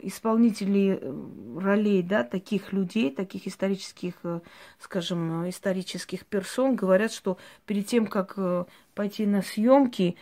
исполнителей 0.00 0.98
э, 1.00 1.24
ролей, 1.58 2.02
да, 2.02 2.24
таких 2.24 2.72
людей, 2.72 3.10
таких 3.10 3.46
исторических, 3.46 4.14
э, 4.24 4.40
скажем, 4.78 5.48
исторических 5.48 6.26
персон 6.26 6.76
говорят, 6.76 7.12
что 7.12 7.38
перед 7.66 7.86
тем, 7.86 8.06
как 8.06 8.34
э, 8.36 8.64
пойти 8.94 9.26
на 9.26 9.42
съемки, 9.42 10.16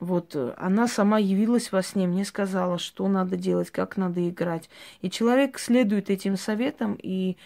вот 0.00 0.36
она 0.56 0.88
сама 0.88 1.18
явилась 1.18 1.70
во 1.70 1.82
сне, 1.82 2.06
мне 2.06 2.24
сказала, 2.24 2.78
что 2.78 3.06
надо 3.08 3.36
делать, 3.36 3.70
как 3.70 3.96
надо 3.96 4.28
играть. 4.28 4.68
И 5.02 5.10
человек 5.10 5.58
следует 5.58 6.10
этим 6.10 6.36
советам, 6.36 6.98
и 7.00 7.36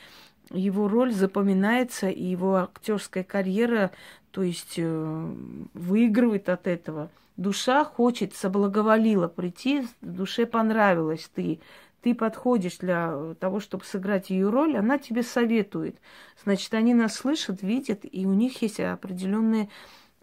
его 0.51 0.89
роль 0.89 1.13
запоминается, 1.13 2.09
и 2.09 2.25
его 2.25 2.57
актерская 2.57 3.25
карьера, 3.25 3.91
то 4.31 4.43
есть 4.43 4.79
выигрывает 4.79 6.49
от 6.49 6.67
этого 6.67 7.11
душа 7.39 7.85
хочет, 7.85 8.35
соблаговолила 8.35 9.29
прийти, 9.29 9.87
душе 10.03 10.45
понравилось 10.45 11.31
ты, 11.35 11.61
ты 12.03 12.15
подходишь 12.15 12.79
для 12.79 13.35
того, 13.41 13.61
чтобы 13.61 13.85
сыграть 13.85 14.29
ее 14.29 14.51
роль, 14.51 14.77
она 14.77 14.99
тебе 14.99 15.23
советует. 15.23 15.97
Значит, 16.45 16.75
они 16.75 16.93
нас 16.93 17.15
слышат, 17.15 17.63
видят, 17.63 18.01
и 18.03 18.27
у 18.27 18.35
них 18.35 18.61
есть 18.61 18.81
определенные 18.81 19.71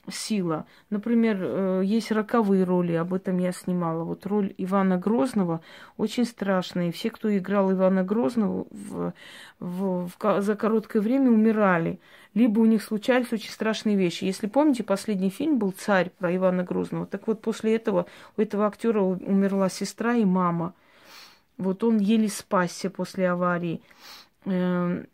сила. 0.10 0.66
Например, 0.90 1.38
э, 1.42 1.82
есть 1.84 2.12
роковые 2.12 2.64
роли, 2.64 2.94
об 2.94 3.14
этом 3.14 3.38
я 3.38 3.52
снимала. 3.52 4.04
Вот 4.04 4.26
роль 4.26 4.54
Ивана 4.58 4.98
Грозного 4.98 5.62
очень 5.98 6.26
страшная. 6.26 6.90
И 6.90 6.92
все, 6.92 7.10
кто 7.10 7.36
играл 7.36 7.72
Ивана 7.72 8.04
Грозного, 8.04 8.68
в, 8.72 9.14
в, 9.60 10.10
в, 10.20 10.42
за 10.42 10.56
короткое 10.56 11.02
время 11.02 11.32
умирали. 11.32 12.00
Либо 12.34 12.60
у 12.60 12.66
них 12.66 12.84
случались 12.84 13.32
очень 13.32 13.52
страшные 13.52 13.96
вещи. 13.96 14.26
Если 14.26 14.48
помните, 14.48 14.84
последний 14.84 15.30
фильм 15.30 15.58
был 15.58 15.72
«Царь» 15.72 16.12
про 16.18 16.36
Ивана 16.36 16.64
Грозного. 16.64 17.06
Так 17.06 17.28
вот, 17.28 17.42
после 17.42 17.76
этого 17.76 18.08
у 18.38 18.42
этого 18.42 18.68
актера 18.68 19.02
умерла 19.02 19.70
сестра 19.70 20.16
и 20.16 20.26
мама. 20.26 20.74
Вот 21.58 21.84
он 21.84 21.98
еле 22.00 22.28
спасся 22.28 22.90
после 22.90 23.30
аварии. 23.30 23.82
Эм, 24.44 25.08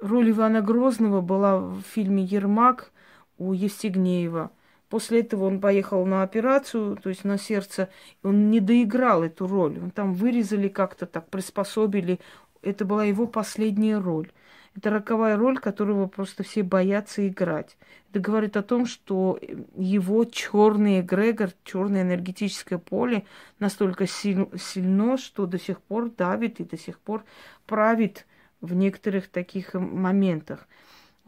роль 0.00 0.30
Ивана 0.30 0.60
Грозного 0.60 1.20
была 1.20 1.58
в 1.58 1.80
фильме 1.82 2.22
«Ермак», 2.22 2.92
у 3.38 3.52
Евстигнеева. 3.52 4.50
После 4.88 5.20
этого 5.20 5.46
он 5.46 5.60
поехал 5.60 6.04
на 6.04 6.22
операцию, 6.22 6.96
то 6.96 7.08
есть 7.08 7.24
на 7.24 7.38
сердце. 7.38 7.88
Он 8.22 8.50
не 8.50 8.60
доиграл 8.60 9.22
эту 9.22 9.46
роль. 9.46 9.78
Он 9.78 9.90
там 9.90 10.12
вырезали 10.12 10.68
как-то 10.68 11.06
так, 11.06 11.28
приспособили. 11.30 12.20
Это 12.60 12.84
была 12.84 13.04
его 13.04 13.26
последняя 13.26 13.98
роль. 13.98 14.30
Это 14.74 14.90
роковая 14.90 15.36
роль, 15.36 15.58
которую 15.58 16.08
просто 16.08 16.42
все 16.42 16.62
боятся 16.62 17.26
играть. 17.26 17.76
Это 18.10 18.20
говорит 18.20 18.56
о 18.56 18.62
том, 18.62 18.86
что 18.86 19.38
его 19.76 20.24
черный 20.24 21.00
эгрегор, 21.00 21.50
черное 21.64 22.02
энергетическое 22.02 22.78
поле 22.78 23.24
настолько 23.58 24.06
силь, 24.06 24.48
сильно, 24.58 25.18
что 25.18 25.46
до 25.46 25.58
сих 25.58 25.80
пор 25.80 26.10
давит 26.10 26.60
и 26.60 26.64
до 26.64 26.78
сих 26.78 26.98
пор 26.98 27.24
правит 27.66 28.26
в 28.60 28.74
некоторых 28.74 29.28
таких 29.28 29.74
моментах. 29.74 30.66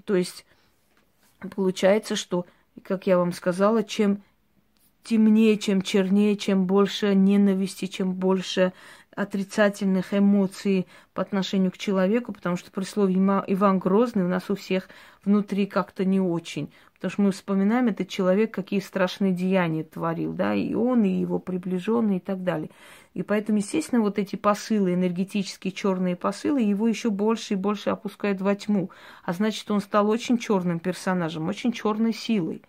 То 0.05 0.17
есть 0.17 0.47
Получается, 1.49 2.17
что, 2.17 2.47
как 2.83 3.07
я 3.07 3.19
вам 3.19 3.33
сказала, 3.33 3.83
чем 3.83 4.23
темнее, 5.03 5.59
чем 5.59 5.83
чернее, 5.83 6.37
чем 6.37 6.67
больше 6.67 7.15
ненависти, 7.15 7.87
чем 7.87 8.15
больше 8.15 8.73
отрицательных 9.15 10.13
эмоций 10.13 10.87
по 11.13 11.23
отношению 11.23 11.71
к 11.71 11.79
человеку, 11.79 12.33
потому 12.33 12.57
что 12.57 12.71
при 12.71 12.85
слове 12.85 13.15
Иван 13.15 13.79
Грозный 13.79 14.25
у 14.25 14.29
нас 14.29 14.51
у 14.51 14.57
всех 14.57 14.89
внутри 15.25 15.67
как-то 15.67 16.05
не 16.05 16.21
очень. 16.21 16.73
Потому 16.95 17.11
что 17.11 17.23
мы 17.23 17.33
вспоминаем 17.33 17.89
этот 17.89 18.09
человек, 18.09 18.55
какие 18.55 18.81
страшные 18.81 19.33
деяния 19.33 19.85
творил, 19.85 20.33
да, 20.33 20.55
и 20.55 20.75
он, 20.75 21.05
и 21.05 21.11
его 21.11 21.39
приближенные, 21.39 22.17
и 22.17 22.21
так 22.21 22.43
далее. 22.43 22.71
И 23.13 23.23
поэтому, 23.23 23.59
естественно, 23.59 24.01
вот 24.01 24.19
эти 24.19 24.37
посылы, 24.37 24.95
энергетические 24.95 25.73
черные 25.73 26.17
посылы, 26.17 26.63
его 26.63 26.89
еще 26.89 27.11
больше 27.11 27.55
и 27.55 27.57
больше 27.57 27.91
опускают 27.91 28.41
во 28.41 28.55
тьму. 28.55 28.91
А 29.23 29.33
значит, 29.33 29.71
он 29.71 29.81
стал 29.81 30.09
очень 30.09 30.39
черным 30.39 30.81
персонажем, 30.81 31.47
очень 31.47 31.73
черной 31.73 32.13
силой. 32.13 32.63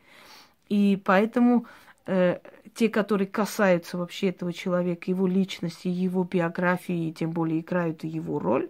И 0.69 1.01
поэтому 1.03 1.65
э, 2.05 2.39
те, 2.75 2.89
которые 2.89 3.27
касаются 3.27 3.97
вообще 3.97 4.29
этого 4.29 4.51
человека, 4.51 5.09
его 5.09 5.25
личности, 5.27 5.87
его 5.87 6.25
биографии, 6.25 7.07
и 7.07 7.13
тем 7.13 7.31
более 7.31 7.61
играют 7.61 8.03
его 8.03 8.37
роль, 8.37 8.69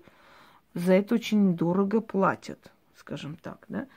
за 0.75 0.93
это 0.93 1.15
очень 1.15 1.57
дорого 1.57 2.01
платят, 2.01 2.71
скажем 2.95 3.35
так, 3.35 3.65
да. 3.67 3.87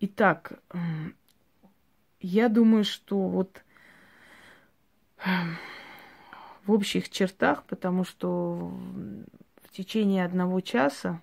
Итак, 0.00 0.60
я 2.20 2.48
думаю, 2.48 2.84
что 2.84 3.28
вот 3.28 3.62
в 6.64 6.72
общих 6.72 7.10
чертах, 7.10 7.64
потому 7.64 8.04
что 8.04 8.72
в 9.62 9.68
течение 9.72 10.24
одного 10.24 10.62
часа 10.62 11.20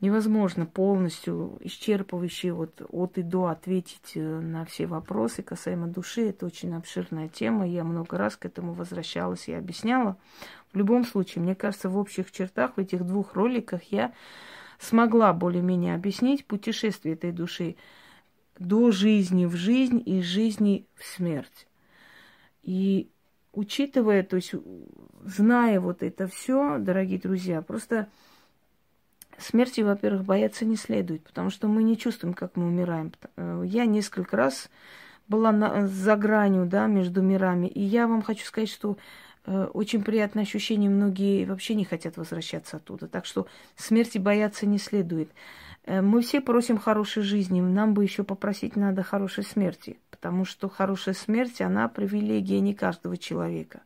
невозможно 0.00 0.64
полностью 0.66 1.58
исчерпывающе 1.60 2.52
вот 2.52 2.82
от 2.88 3.18
и 3.18 3.22
до 3.22 3.46
ответить 3.46 4.12
э, 4.14 4.40
на 4.40 4.64
все 4.64 4.86
вопросы 4.86 5.42
касаемо 5.42 5.88
души. 5.88 6.30
Это 6.30 6.46
очень 6.46 6.74
обширная 6.74 7.28
тема. 7.28 7.66
Я 7.66 7.84
много 7.84 8.16
раз 8.16 8.36
к 8.36 8.46
этому 8.46 8.72
возвращалась 8.72 9.48
и 9.48 9.52
объясняла. 9.52 10.16
В 10.72 10.76
любом 10.76 11.04
случае, 11.04 11.42
мне 11.42 11.54
кажется, 11.54 11.88
в 11.88 11.98
общих 11.98 12.32
чертах, 12.32 12.76
в 12.76 12.80
этих 12.80 13.04
двух 13.04 13.34
роликах 13.34 13.82
я 13.84 14.12
смогла 14.78 15.32
более-менее 15.34 15.94
объяснить 15.94 16.46
путешествие 16.46 17.14
этой 17.14 17.32
души 17.32 17.76
до 18.58 18.90
жизни 18.90 19.44
в 19.44 19.54
жизнь 19.54 20.02
и 20.04 20.22
жизни 20.22 20.86
в 20.94 21.04
смерть. 21.04 21.66
И 22.62 23.10
учитывая, 23.52 24.22
то 24.22 24.36
есть 24.36 24.54
зная 25.24 25.80
вот 25.80 26.02
это 26.02 26.26
все, 26.26 26.78
дорогие 26.78 27.18
друзья, 27.18 27.62
просто 27.62 28.08
смерти, 29.40 29.80
во-первых, 29.80 30.24
бояться 30.24 30.64
не 30.64 30.76
следует, 30.76 31.22
потому 31.22 31.50
что 31.50 31.68
мы 31.68 31.82
не 31.82 31.96
чувствуем, 31.96 32.34
как 32.34 32.56
мы 32.56 32.66
умираем. 32.66 33.12
Э, 33.36 33.62
я 33.64 33.86
несколько 33.86 34.36
раз 34.36 34.70
была 35.28 35.52
на, 35.52 35.86
за 35.86 36.16
гранью, 36.16 36.66
да, 36.66 36.86
между 36.86 37.22
мирами, 37.22 37.66
и 37.66 37.80
я 37.80 38.06
вам 38.06 38.22
хочу 38.22 38.44
сказать, 38.44 38.68
что 38.68 38.98
э, 39.46 39.64
очень 39.72 40.02
приятное 40.02 40.42
ощущение, 40.42 40.90
многие 40.90 41.44
вообще 41.44 41.74
не 41.74 41.84
хотят 41.84 42.16
возвращаться 42.16 42.78
оттуда, 42.78 43.06
так 43.06 43.26
что 43.26 43.46
смерти 43.76 44.18
бояться 44.18 44.66
не 44.66 44.78
следует. 44.78 45.30
Э, 45.84 46.02
мы 46.02 46.22
все 46.22 46.40
просим 46.40 46.78
хорошей 46.78 47.22
жизни, 47.22 47.60
нам 47.60 47.94
бы 47.94 48.02
еще 48.02 48.24
попросить 48.24 48.76
надо 48.76 49.02
хорошей 49.02 49.44
смерти, 49.44 49.98
потому 50.10 50.44
что 50.44 50.68
хорошая 50.68 51.14
смерть, 51.14 51.60
она 51.60 51.88
привилегия 51.88 52.60
не 52.60 52.74
каждого 52.74 53.16
человека. 53.16 53.82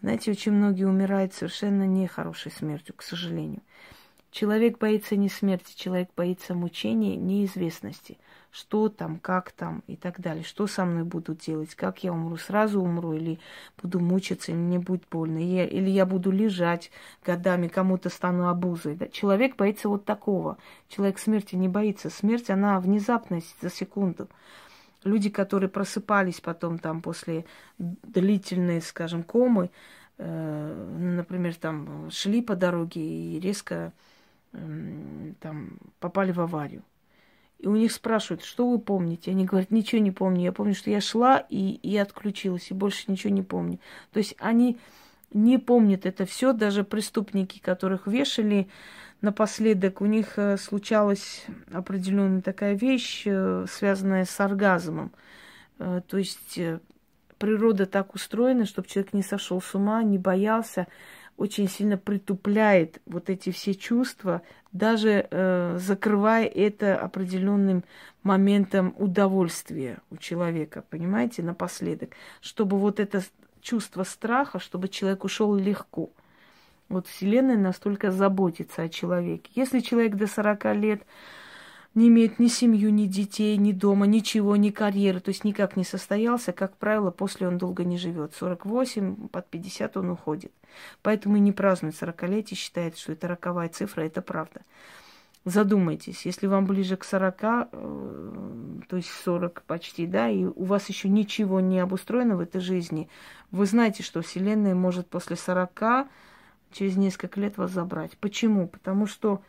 Знаете, 0.00 0.32
очень 0.32 0.52
многие 0.52 0.84
умирают 0.84 1.32
совершенно 1.32 1.86
нехорошей 1.86 2.52
смертью, 2.52 2.94
к 2.94 3.02
сожалению. 3.02 3.62
Человек 4.34 4.78
боится 4.78 5.14
не 5.14 5.28
смерти, 5.28 5.76
человек 5.76 6.08
боится 6.16 6.56
мучения, 6.56 7.14
неизвестности. 7.14 8.18
Что 8.50 8.88
там, 8.88 9.20
как 9.20 9.52
там 9.52 9.84
и 9.86 9.94
так 9.94 10.18
далее. 10.18 10.42
Что 10.42 10.66
со 10.66 10.84
мной 10.84 11.04
будут 11.04 11.38
делать, 11.38 11.76
как 11.76 12.02
я 12.02 12.12
умру, 12.12 12.36
сразу 12.36 12.80
умру 12.80 13.12
или 13.12 13.38
буду 13.80 14.00
мучиться, 14.00 14.50
или 14.50 14.58
мне 14.58 14.80
будет 14.80 15.04
больно. 15.08 15.38
Я, 15.38 15.64
или 15.64 15.88
я 15.88 16.04
буду 16.04 16.32
лежать 16.32 16.90
годами, 17.24 17.68
кому-то 17.68 18.08
стану 18.08 18.48
обузой. 18.48 18.96
Да? 18.96 19.06
Человек 19.06 19.54
боится 19.54 19.88
вот 19.88 20.04
такого. 20.04 20.58
Человек 20.88 21.20
смерти 21.20 21.54
не 21.54 21.68
боится. 21.68 22.10
Смерть, 22.10 22.50
она 22.50 22.80
внезапность 22.80 23.54
за 23.62 23.70
секунду. 23.70 24.28
Люди, 25.04 25.30
которые 25.30 25.70
просыпались 25.70 26.40
потом 26.40 26.80
там 26.80 27.02
после 27.02 27.44
длительной, 27.78 28.82
скажем, 28.82 29.22
комы, 29.22 29.70
э, 30.18 30.96
например, 30.98 31.54
там 31.54 32.10
шли 32.10 32.42
по 32.42 32.56
дороге 32.56 33.00
и 33.00 33.38
резко 33.38 33.92
там 35.40 35.78
попали 36.00 36.32
в 36.32 36.40
аварию. 36.40 36.82
И 37.58 37.66
у 37.66 37.76
них 37.76 37.92
спрашивают, 37.92 38.44
что 38.44 38.68
вы 38.68 38.78
помните? 38.78 39.30
Они 39.30 39.44
говорят, 39.44 39.70
ничего 39.70 40.00
не 40.02 40.10
помню. 40.10 40.42
Я 40.42 40.52
помню, 40.52 40.74
что 40.74 40.90
я 40.90 41.00
шла 41.00 41.38
и, 41.48 41.74
и 41.82 41.96
отключилась, 41.96 42.70
и 42.70 42.74
больше 42.74 43.04
ничего 43.08 43.32
не 43.32 43.42
помню. 43.42 43.78
То 44.12 44.18
есть 44.18 44.34
они 44.38 44.78
не 45.32 45.58
помнят 45.58 46.06
это 46.06 46.26
все, 46.26 46.52
даже 46.52 46.84
преступники, 46.84 47.58
которых 47.58 48.06
вешали 48.06 48.68
напоследок, 49.20 50.00
у 50.00 50.06
них 50.06 50.34
э, 50.36 50.56
случалась 50.58 51.46
определенная 51.72 52.42
такая 52.42 52.74
вещь, 52.74 53.22
э, 53.26 53.66
связанная 53.68 54.26
с 54.26 54.40
оргазмом. 54.40 55.12
Э, 55.78 56.02
то 56.06 56.18
есть 56.18 56.60
природа 57.38 57.86
так 57.86 58.14
устроена, 58.14 58.66
чтобы 58.66 58.88
человек 58.88 59.12
не 59.12 59.22
сошел 59.22 59.60
с 59.60 59.74
ума, 59.74 60.02
не 60.02 60.18
боялся 60.18 60.86
очень 61.36 61.68
сильно 61.68 61.96
притупляет 61.96 63.00
вот 63.06 63.30
эти 63.30 63.50
все 63.50 63.74
чувства, 63.74 64.42
даже 64.72 65.26
э, 65.30 65.78
закрывая 65.80 66.46
это 66.46 66.98
определенным 66.98 67.84
моментом 68.22 68.94
удовольствия 68.98 69.98
у 70.10 70.16
человека, 70.16 70.84
понимаете, 70.88 71.42
напоследок, 71.42 72.10
чтобы 72.40 72.78
вот 72.78 73.00
это 73.00 73.22
чувство 73.60 74.04
страха, 74.04 74.58
чтобы 74.58 74.88
человек 74.88 75.24
ушел 75.24 75.54
легко. 75.54 76.10
Вот 76.88 77.06
Вселенная 77.06 77.56
настолько 77.56 78.12
заботится 78.12 78.82
о 78.82 78.88
человеке. 78.88 79.50
Если 79.54 79.80
человек 79.80 80.16
до 80.16 80.26
40 80.26 80.76
лет 80.76 81.02
не 81.94 82.08
имеет 82.08 82.38
ни 82.38 82.48
семью, 82.48 82.92
ни 82.92 83.06
детей, 83.06 83.56
ни 83.56 83.72
дома, 83.72 84.06
ничего, 84.06 84.56
ни 84.56 84.70
карьеры, 84.70 85.20
то 85.20 85.28
есть 85.28 85.44
никак 85.44 85.76
не 85.76 85.84
состоялся, 85.84 86.52
как 86.52 86.76
правило, 86.76 87.10
после 87.10 87.46
он 87.46 87.58
долго 87.58 87.84
не 87.84 87.98
живет. 87.98 88.34
48, 88.34 89.28
под 89.28 89.46
50 89.46 89.96
он 89.96 90.10
уходит. 90.10 90.52
Поэтому 91.02 91.36
и 91.36 91.40
не 91.40 91.52
празднует 91.52 91.94
40-летие, 91.94 92.56
считает, 92.56 92.98
что 92.98 93.12
это 93.12 93.28
роковая 93.28 93.68
цифра, 93.68 94.02
это 94.02 94.22
правда. 94.22 94.62
Задумайтесь, 95.44 96.24
если 96.24 96.46
вам 96.46 96.64
ближе 96.64 96.96
к 96.96 97.04
40, 97.04 97.38
э, 97.42 97.66
то 98.88 98.96
есть 98.96 99.10
40 99.24 99.62
почти, 99.66 100.06
да, 100.06 100.30
и 100.30 100.44
у 100.46 100.64
вас 100.64 100.88
еще 100.88 101.10
ничего 101.10 101.60
не 101.60 101.80
обустроено 101.80 102.36
в 102.36 102.40
этой 102.40 102.62
жизни, 102.62 103.10
вы 103.50 103.66
знаете, 103.66 104.02
что 104.02 104.22
Вселенная 104.22 104.74
может 104.74 105.06
после 105.06 105.36
40 105.36 106.08
через 106.72 106.96
несколько 106.96 107.40
лет 107.40 107.58
вас 107.58 107.70
забрать. 107.70 108.16
Почему? 108.18 108.68
Потому 108.68 109.06
что 109.06 109.42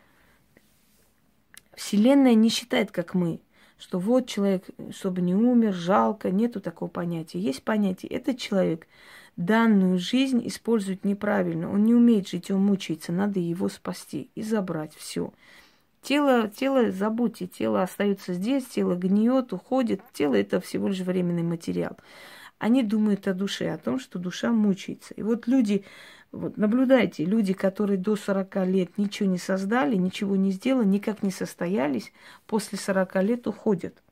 Вселенная 1.76 2.34
не 2.34 2.48
считает, 2.48 2.90
как 2.90 3.14
мы, 3.14 3.40
что 3.78 3.98
вот 3.98 4.26
человек, 4.26 4.64
чтобы 4.90 5.20
не 5.20 5.34
умер, 5.34 5.74
жалко, 5.74 6.30
нету 6.30 6.60
такого 6.60 6.88
понятия. 6.88 7.38
Есть 7.38 7.62
понятие, 7.62 8.10
этот 8.10 8.38
человек 8.38 8.88
данную 9.36 9.98
жизнь 9.98 10.40
использует 10.46 11.04
неправильно, 11.04 11.70
он 11.70 11.84
не 11.84 11.94
умеет 11.94 12.28
жить, 12.28 12.50
он 12.50 12.64
мучается, 12.64 13.12
надо 13.12 13.38
его 13.38 13.68
спасти 13.68 14.30
и 14.34 14.42
забрать 14.42 14.94
все. 14.96 15.32
Тело, 16.06 16.48
тело, 16.48 16.92
забудьте, 16.92 17.48
тело 17.48 17.82
остается 17.82 18.32
здесь, 18.32 18.64
тело 18.66 18.94
гниет, 18.94 19.52
уходит. 19.52 20.00
Тело 20.12 20.36
это 20.36 20.60
всего 20.60 20.86
лишь 20.86 21.00
временный 21.00 21.42
материал. 21.42 21.96
Они 22.58 22.84
думают 22.84 23.26
о 23.26 23.34
душе, 23.34 23.70
о 23.70 23.76
том, 23.76 23.98
что 23.98 24.20
душа 24.20 24.52
мучается. 24.52 25.14
И 25.14 25.22
вот 25.22 25.48
люди, 25.48 25.84
вот 26.32 26.56
наблюдайте, 26.56 27.24
люди, 27.24 27.52
которые 27.52 27.98
до 27.98 28.16
40 28.16 28.56
лет 28.66 28.98
ничего 28.98 29.28
не 29.28 29.38
создали, 29.38 29.96
ничего 29.96 30.36
не 30.36 30.50
сделали, 30.50 30.86
никак 30.86 31.22
не 31.22 31.30
состоялись, 31.30 32.12
после 32.46 32.78
40 32.78 33.22
лет 33.22 33.46
уходят. 33.46 34.02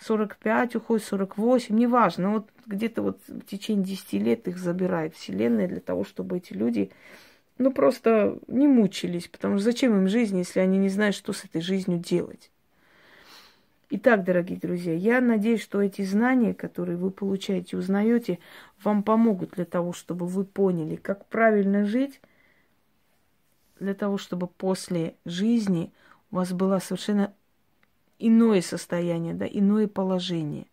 45 0.00 0.76
уходит, 0.76 1.04
48, 1.06 1.76
неважно. 1.76 2.30
Вот 2.30 2.48
где-то 2.66 3.02
вот 3.02 3.20
в 3.26 3.42
течение 3.42 3.84
10 3.84 4.12
лет 4.14 4.48
их 4.48 4.58
забирает 4.58 5.14
Вселенная 5.14 5.68
для 5.68 5.80
того, 5.80 6.04
чтобы 6.04 6.38
эти 6.38 6.52
люди 6.52 6.90
ну, 7.58 7.72
просто 7.72 8.38
не 8.46 8.68
мучились, 8.68 9.28
потому 9.28 9.56
что 9.56 9.64
зачем 9.64 9.96
им 9.96 10.08
жизнь, 10.08 10.38
если 10.38 10.60
они 10.60 10.78
не 10.78 10.88
знают, 10.88 11.16
что 11.16 11.32
с 11.32 11.44
этой 11.44 11.60
жизнью 11.60 11.98
делать. 11.98 12.50
Итак, 13.90 14.24
дорогие 14.24 14.58
друзья, 14.58 14.94
я 14.94 15.20
надеюсь, 15.20 15.62
что 15.62 15.80
эти 15.80 16.02
знания, 16.02 16.52
которые 16.52 16.98
вы 16.98 17.10
получаете, 17.10 17.76
узнаете, 17.76 18.38
вам 18.82 19.02
помогут 19.02 19.52
для 19.52 19.64
того, 19.64 19.92
чтобы 19.92 20.26
вы 20.26 20.44
поняли, 20.44 20.96
как 20.96 21.26
правильно 21.26 21.86
жить, 21.86 22.20
для 23.80 23.94
того, 23.94 24.18
чтобы 24.18 24.46
после 24.46 25.14
жизни 25.24 25.92
у 26.30 26.36
вас 26.36 26.52
было 26.52 26.80
совершенно 26.80 27.32
иное 28.18 28.60
состояние, 28.60 29.32
да, 29.32 29.46
иное 29.46 29.88
положение. 29.88 30.66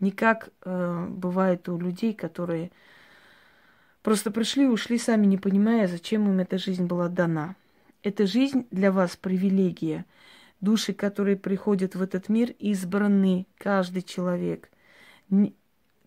Не 0.00 0.10
как 0.10 0.50
э, 0.64 1.06
бывает 1.08 1.68
у 1.68 1.78
людей, 1.78 2.14
которые 2.14 2.72
Просто 4.04 4.30
пришли 4.30 4.64
и 4.64 4.68
ушли 4.68 4.98
сами, 4.98 5.24
не 5.24 5.38
понимая, 5.38 5.88
зачем 5.88 6.28
им 6.28 6.38
эта 6.38 6.58
жизнь 6.58 6.84
была 6.84 7.08
дана. 7.08 7.56
Эта 8.02 8.26
жизнь 8.26 8.66
для 8.70 8.92
вас 8.92 9.16
привилегия. 9.16 10.04
Души, 10.64 10.92
которые 10.92 11.36
приходят 11.36 11.94
в 11.94 12.02
этот 12.02 12.28
мир, 12.28 12.50
избраны, 12.58 13.46
каждый 13.58 14.02
человек. 14.02 14.70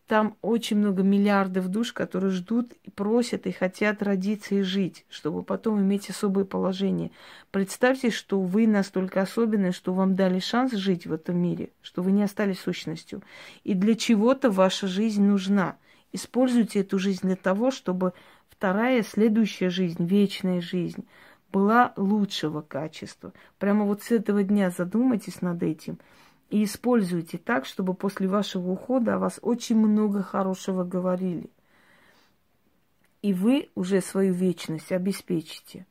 Там 0.07 0.37
очень 0.41 0.77
много 0.77 1.03
миллиардов 1.03 1.67
душ, 1.67 1.91
которые 1.91 2.31
ждут 2.31 2.71
и 2.83 2.89
просят 2.89 3.45
и 3.45 3.51
хотят 3.51 4.01
родиться 4.01 4.55
и 4.55 4.61
жить, 4.61 5.05
чтобы 5.09 5.43
потом 5.43 5.81
иметь 5.81 6.09
особое 6.09 6.45
положение. 6.45 7.11
Представьте, 7.51 8.09
что 8.09 8.39
вы 8.41 8.67
настолько 8.67 9.21
особенные, 9.21 9.73
что 9.73 9.93
вам 9.93 10.15
дали 10.15 10.39
шанс 10.39 10.71
жить 10.71 11.05
в 11.05 11.13
этом 11.13 11.37
мире, 11.37 11.69
что 11.81 12.01
вы 12.01 12.13
не 12.13 12.23
остались 12.23 12.59
сущностью. 12.59 13.21
И 13.65 13.73
для 13.73 13.95
чего-то 13.95 14.49
ваша 14.49 14.87
жизнь 14.87 15.23
нужна– 15.23 15.77
Используйте 16.13 16.79
эту 16.81 16.99
жизнь 16.99 17.21
для 17.23 17.35
того, 17.35 17.71
чтобы 17.71 18.13
вторая, 18.49 19.03
следующая 19.03 19.69
жизнь, 19.69 20.05
вечная 20.05 20.61
жизнь 20.61 21.05
была 21.51 21.93
лучшего 21.95 22.61
качества. 22.61 23.33
Прямо 23.59 23.85
вот 23.85 24.03
с 24.03 24.11
этого 24.11 24.43
дня 24.43 24.69
задумайтесь 24.69 25.41
над 25.41 25.63
этим 25.63 25.99
и 26.49 26.63
используйте 26.63 27.37
так, 27.37 27.65
чтобы 27.65 27.93
после 27.93 28.27
вашего 28.27 28.71
ухода 28.71 29.15
о 29.15 29.19
вас 29.19 29.39
очень 29.41 29.77
много 29.77 30.23
хорошего 30.23 30.83
говорили. 30.83 31.49
И 33.21 33.33
вы 33.33 33.69
уже 33.75 34.01
свою 34.01 34.33
вечность 34.33 34.91
обеспечите. 34.91 35.85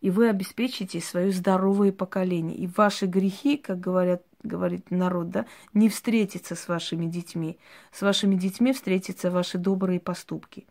И 0.00 0.10
вы 0.10 0.28
обеспечите 0.28 1.00
свое 1.00 1.30
здоровое 1.30 1.92
поколение. 1.92 2.56
И 2.56 2.66
ваши 2.66 3.06
грехи, 3.06 3.56
как 3.56 3.78
говорят 3.80 4.22
говорит 4.42 4.90
народ, 4.90 5.30
да, 5.30 5.46
не 5.72 5.88
встретиться 5.88 6.56
с 6.56 6.68
вашими 6.68 7.06
детьми. 7.06 7.58
С 7.92 8.02
вашими 8.02 8.34
детьми 8.34 8.72
встретятся 8.72 9.30
ваши 9.30 9.58
добрые 9.58 10.00
поступки. 10.00 10.66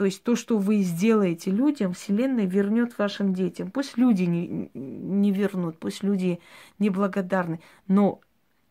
То 0.00 0.06
есть 0.06 0.22
то, 0.22 0.34
что 0.34 0.56
вы 0.56 0.78
сделаете 0.78 1.50
людям, 1.50 1.92
Вселенная 1.92 2.46
вернет 2.46 2.96
вашим 2.96 3.34
детям. 3.34 3.70
Пусть 3.70 3.98
люди 3.98 4.22
не, 4.22 4.70
не 4.72 5.30
вернут, 5.30 5.78
пусть 5.78 6.02
люди 6.02 6.40
неблагодарны, 6.78 7.60
но 7.86 8.22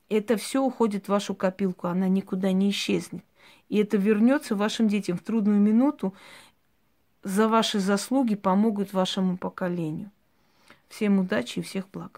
это 0.09 0.37
все 0.37 0.63
уходит 0.63 1.05
в 1.05 1.09
вашу 1.09 1.35
копилку, 1.35 1.85
она 1.85 2.07
никуда 2.07 2.51
не 2.51 2.71
исчезнет. 2.71 3.23
И 3.69 3.77
это 3.77 3.95
вернется 3.97 4.55
вашим 4.55 4.87
детям 4.87 5.19
в 5.19 5.21
трудную 5.21 5.59
минуту, 5.59 6.15
за 7.21 7.47
ваши 7.47 7.79
заслуги 7.79 8.33
помогут 8.33 8.91
вашему 8.93 9.37
поколению. 9.37 10.09
Всем 10.87 11.19
удачи 11.19 11.59
и 11.59 11.61
всех 11.61 11.91
благ. 11.91 12.17